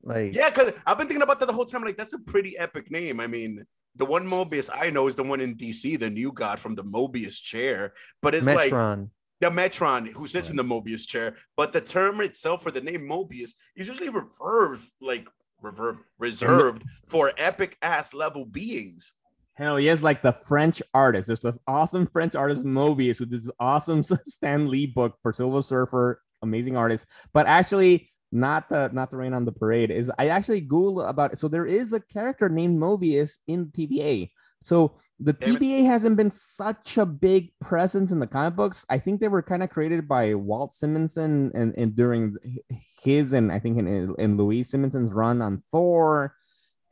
[0.03, 1.83] Like Yeah, because I've been thinking about that the whole time.
[1.83, 3.19] Like, that's a pretty epic name.
[3.19, 6.59] I mean, the one Mobius I know is the one in DC, the new god
[6.59, 7.93] from the Mobius chair.
[8.21, 9.09] But it's like Metron.
[9.39, 11.35] The Metron who sits in the Mobius chair.
[11.55, 15.27] But the term itself for the name Mobius is usually reserved, like
[15.61, 19.13] reserved, reserved for epic ass level beings.
[19.53, 21.27] Hell yes, like the French artist.
[21.27, 26.21] There's the awesome French artist Mobius with this awesome Stan Lee book for Silver Surfer,
[26.43, 27.07] amazing artist.
[27.33, 31.33] But actually, not the not the rain on the parade is I actually Googled about
[31.33, 31.39] it.
[31.39, 34.29] So there is a character named Mobius in TVA.
[34.61, 38.85] So the TVA hasn't been such a big presence in the comic books.
[38.89, 42.35] I think they were kind of created by Walt Simonson and, and during
[43.01, 46.35] his and I think in, in Louise Simonson's run on Thor.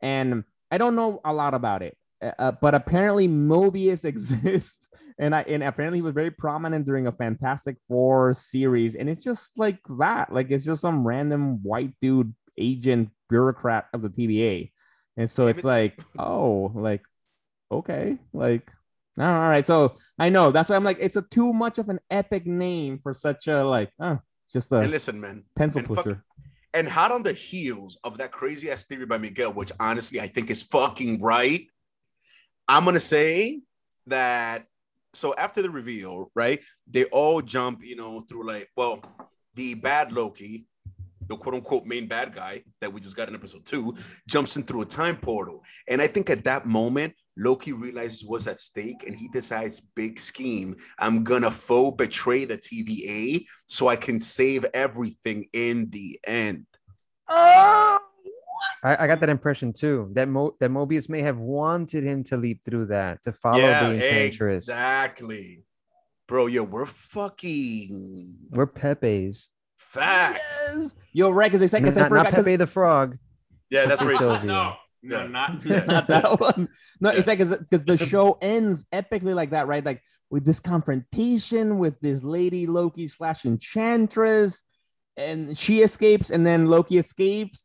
[0.00, 1.96] And I don't know a lot about it.
[2.20, 7.12] Uh, but apparently Mobius exists, and I and apparently he was very prominent during a
[7.12, 12.34] Fantastic Four series, and it's just like that, like it's just some random white dude
[12.58, 14.72] agent bureaucrat of the TVA.
[15.18, 17.02] and so it's like, oh, like
[17.70, 18.70] okay, like
[19.18, 22.00] all right, so I know that's why I'm like, it's a too much of an
[22.10, 24.16] epic name for such a like, uh,
[24.52, 25.44] just And a listen, man.
[25.54, 26.22] pencil and fuck- pusher.
[26.74, 30.26] and hot on the heels of that crazy ass theory by Miguel, which honestly I
[30.28, 31.66] think is fucking right.
[32.68, 33.60] I'm gonna say
[34.08, 34.66] that.
[35.14, 39.02] So after the reveal, right, they all jump, you know, through like, well,
[39.54, 40.66] the bad Loki,
[41.26, 43.96] the quote unquote main bad guy that we just got in episode two,
[44.28, 48.46] jumps in through a time portal, and I think at that moment Loki realizes what's
[48.46, 53.96] at stake, and he decides, big scheme, I'm gonna faux betray the TVA so I
[53.96, 56.66] can save everything in the end.
[57.28, 57.98] Oh,
[58.82, 60.10] I, I got that impression too.
[60.14, 63.94] That Mo, that Mobius may have wanted him to leap through that to follow the
[63.94, 64.64] Enchantress.
[64.68, 65.64] exactly.
[66.28, 69.50] Bro, yo, we're fucking We're Pepe's.
[69.78, 70.74] facts.
[70.78, 70.94] yes.
[71.12, 71.50] Yo, right?
[71.50, 72.10] Because I, Not, I forgot.
[72.10, 73.18] not 'cause- Pepe the Frog.
[73.70, 74.18] Yeah, that's Pepe racist.
[74.40, 74.76] Silvia.
[75.06, 75.26] No, Yeah.
[75.26, 76.68] no, not, not that one.
[77.00, 79.84] No, it's like because the show ends epically like that, right?
[79.84, 84.62] Like with this confrontation with this lady Loki slash Enchantress,
[85.16, 87.64] and she escapes, and then Loki escapes,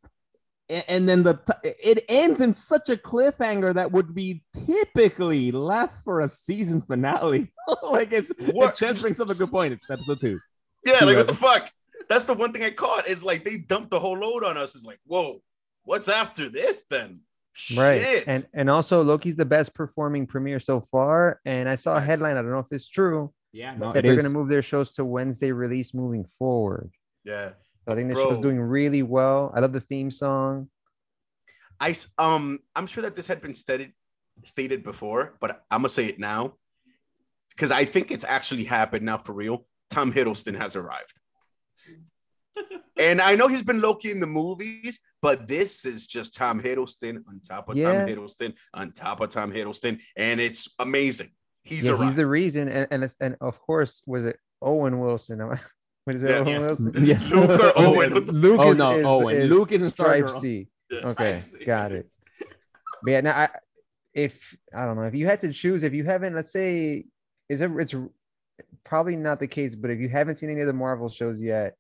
[0.70, 5.52] a- and then the t- it ends in such a cliffhanger that would be typically
[5.52, 7.52] left for a season finale.
[7.84, 8.74] like it's What?
[8.74, 9.74] it just brings up a good point.
[9.74, 10.40] It's episode two.
[10.86, 11.70] Yeah, like what the fuck?
[12.10, 14.76] That's the one thing I caught is like they dumped the whole load on us.
[14.76, 15.42] It's like, whoa,
[15.84, 17.22] what's after this then?
[17.76, 18.02] Right.
[18.02, 18.24] Shit.
[18.28, 21.40] And and also Loki's the best performing premiere so far.
[21.46, 22.38] And I saw a headline.
[22.38, 23.34] I don't know if it's true.
[23.54, 26.92] Yeah, that they're going to move their shows to Wednesday release moving forward.
[27.26, 27.50] yeah.
[27.86, 28.30] So I think the Bro.
[28.30, 29.52] show's doing really well.
[29.56, 30.70] I love the theme song.
[31.80, 33.92] I s- um I'm sure that this had been stated
[34.44, 36.54] stated before, but I'm gonna say it now
[37.50, 39.66] because I think it's actually happened now for real.
[39.90, 41.20] Tom Hiddleston has arrived.
[42.98, 47.24] And I know he's been Loki in the movies, but this is just Tom Hiddleston
[47.28, 47.94] on top of Yeah.
[47.94, 51.30] Tom Hiddleston on top of Tom Hiddleston, and it's amazing.
[51.64, 52.68] He's yeah, he's the reason.
[52.68, 55.40] And and, it's, and of course, was it Owen Wilson?
[56.04, 56.30] What is it?
[56.32, 56.62] Yeah, Owen yes.
[56.62, 56.94] Wilson?
[57.06, 57.32] yes.
[57.32, 58.14] Luke or Owen?
[58.14, 59.36] Luke Oh, is, no, is, Owen.
[59.38, 60.68] is Luke is in Stripesy.
[60.90, 62.10] Yes, Okay, I got it.
[63.04, 63.50] But yeah, now I,
[64.14, 67.06] if I don't know if you had to choose, if you haven't, let's say,
[67.50, 67.70] is it?
[67.78, 67.94] It's
[68.84, 71.76] probably not the case, but if you haven't seen any of the Marvel shows yet,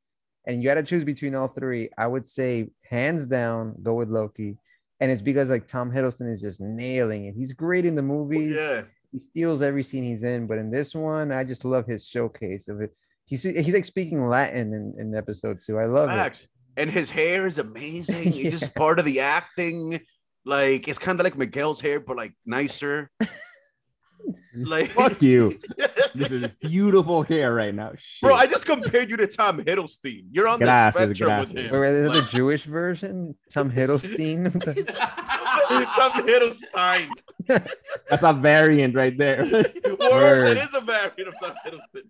[0.45, 4.09] and you had to choose between all three, I would say hands down go with
[4.09, 4.57] Loki,
[4.99, 7.35] and it's because like Tom Hiddleston is just nailing it.
[7.35, 8.53] He's great in the movies.
[8.55, 8.83] Yeah.
[9.11, 12.67] He steals every scene he's in, but in this one, I just love his showcase
[12.69, 12.95] of it.
[13.25, 15.77] He's he's like speaking Latin in, in episode two.
[15.79, 16.47] I love it.
[16.77, 18.27] And his hair is amazing.
[18.33, 18.49] It's Yeah.
[18.51, 19.99] just part of the acting.
[20.45, 23.11] Like it's kind of like Miguel's hair, but like nicer.
[24.55, 25.57] Like Fuck you.
[26.13, 27.91] This is beautiful hair right now.
[27.97, 28.27] Shit.
[28.27, 30.25] Bro, I just compared you to Tom Hiddleston.
[30.31, 31.71] You're on the Gracias, spectrum with gracias.
[31.71, 31.79] him.
[31.81, 33.35] Or is Like, the Jewish version?
[33.53, 34.51] Tom Hiddleston.
[35.95, 37.09] Tom Hiddleston.
[38.09, 39.45] That's a variant right there.
[39.45, 40.47] Word, Word.
[40.47, 42.03] it is a variant of Tom Hiddleston.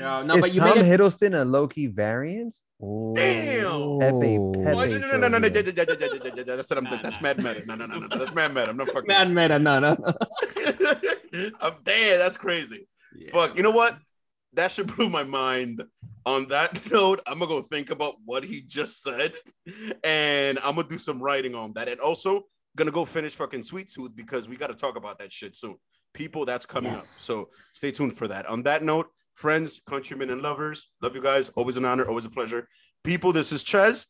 [0.00, 0.86] No, no, is but you Tom make it.
[0.86, 2.56] Hiddleston a Loki variant?
[2.82, 3.98] Oh, Damn.
[3.98, 4.38] Pepe.
[4.64, 4.76] Pepe.
[4.76, 5.62] Oh, no, no, no, no, no, no, Sylvia.
[5.62, 6.84] yeah, yeah, yeah, yeah, yeah, yeah, that's what I'm.
[6.84, 7.22] Nah, That's nah.
[7.22, 7.66] mad meta.
[7.66, 8.70] No, no, no, no, no, that's mad meta.
[8.70, 9.06] I'm not fucking.
[9.06, 9.96] Man, man, no, no.
[11.60, 12.18] I'm damn.
[12.18, 12.88] That's crazy.
[13.30, 13.56] Fuck.
[13.56, 13.98] You know what?
[14.54, 15.84] That should blew my mind.
[16.26, 19.32] On that note, I'm gonna go think about what he just said,
[20.04, 22.44] and I'm gonna do some writing on that, and also
[22.76, 25.76] gonna go finish fucking Sweet Tooth because we got to talk about that shit soon.
[26.12, 26.96] People, that's coming up.
[26.96, 27.08] Yes.
[27.08, 28.46] So stay tuned for that.
[28.46, 29.06] On that note,
[29.40, 31.48] friends, countrymen, and lovers, love you guys.
[31.56, 32.06] Always an honor.
[32.06, 32.68] Always a pleasure.
[33.02, 34.06] People, this is Ches.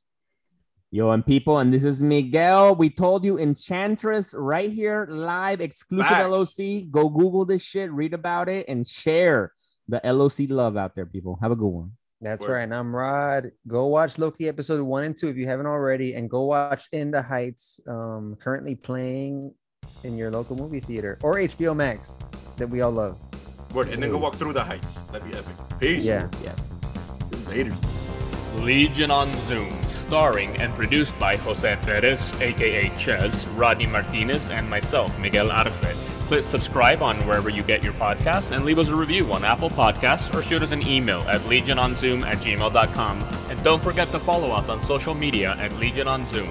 [0.91, 2.75] Yo, and people, and this is Miguel.
[2.75, 6.29] We told you Enchantress right here, live, exclusive Facts.
[6.29, 6.83] LOZ.
[6.91, 9.53] Go Google this shit, read about it, and share
[9.87, 11.39] the LOZ love out there, people.
[11.41, 11.93] Have a good one.
[12.21, 12.55] That's Word.
[12.55, 12.63] right.
[12.65, 13.53] And I'm Rod.
[13.69, 17.13] Go watch Loki episode one and two if you haven't already, and go watch In
[17.13, 19.55] the Heights, um, currently playing
[20.03, 22.17] in your local movie theater or HBO Max
[22.57, 23.17] that we all love.
[23.73, 24.95] Word, and then go walk through the heights.
[25.13, 25.55] That'd be epic.
[25.79, 26.05] Peace.
[26.05, 26.29] Yeah.
[26.43, 26.59] Yes.
[27.49, 27.77] Later.
[28.57, 35.17] Legion on Zoom, starring and produced by Jose Perez, aka Ches, Rodney Martinez, and myself,
[35.19, 35.81] Miguel Arce.
[36.27, 39.71] Click subscribe on wherever you get your podcasts and leave us a review on Apple
[39.71, 43.23] Podcasts or shoot us an email at legiononzoom at gmail.com.
[43.51, 46.49] And don't forget to follow us on social media at Legion on Zoom.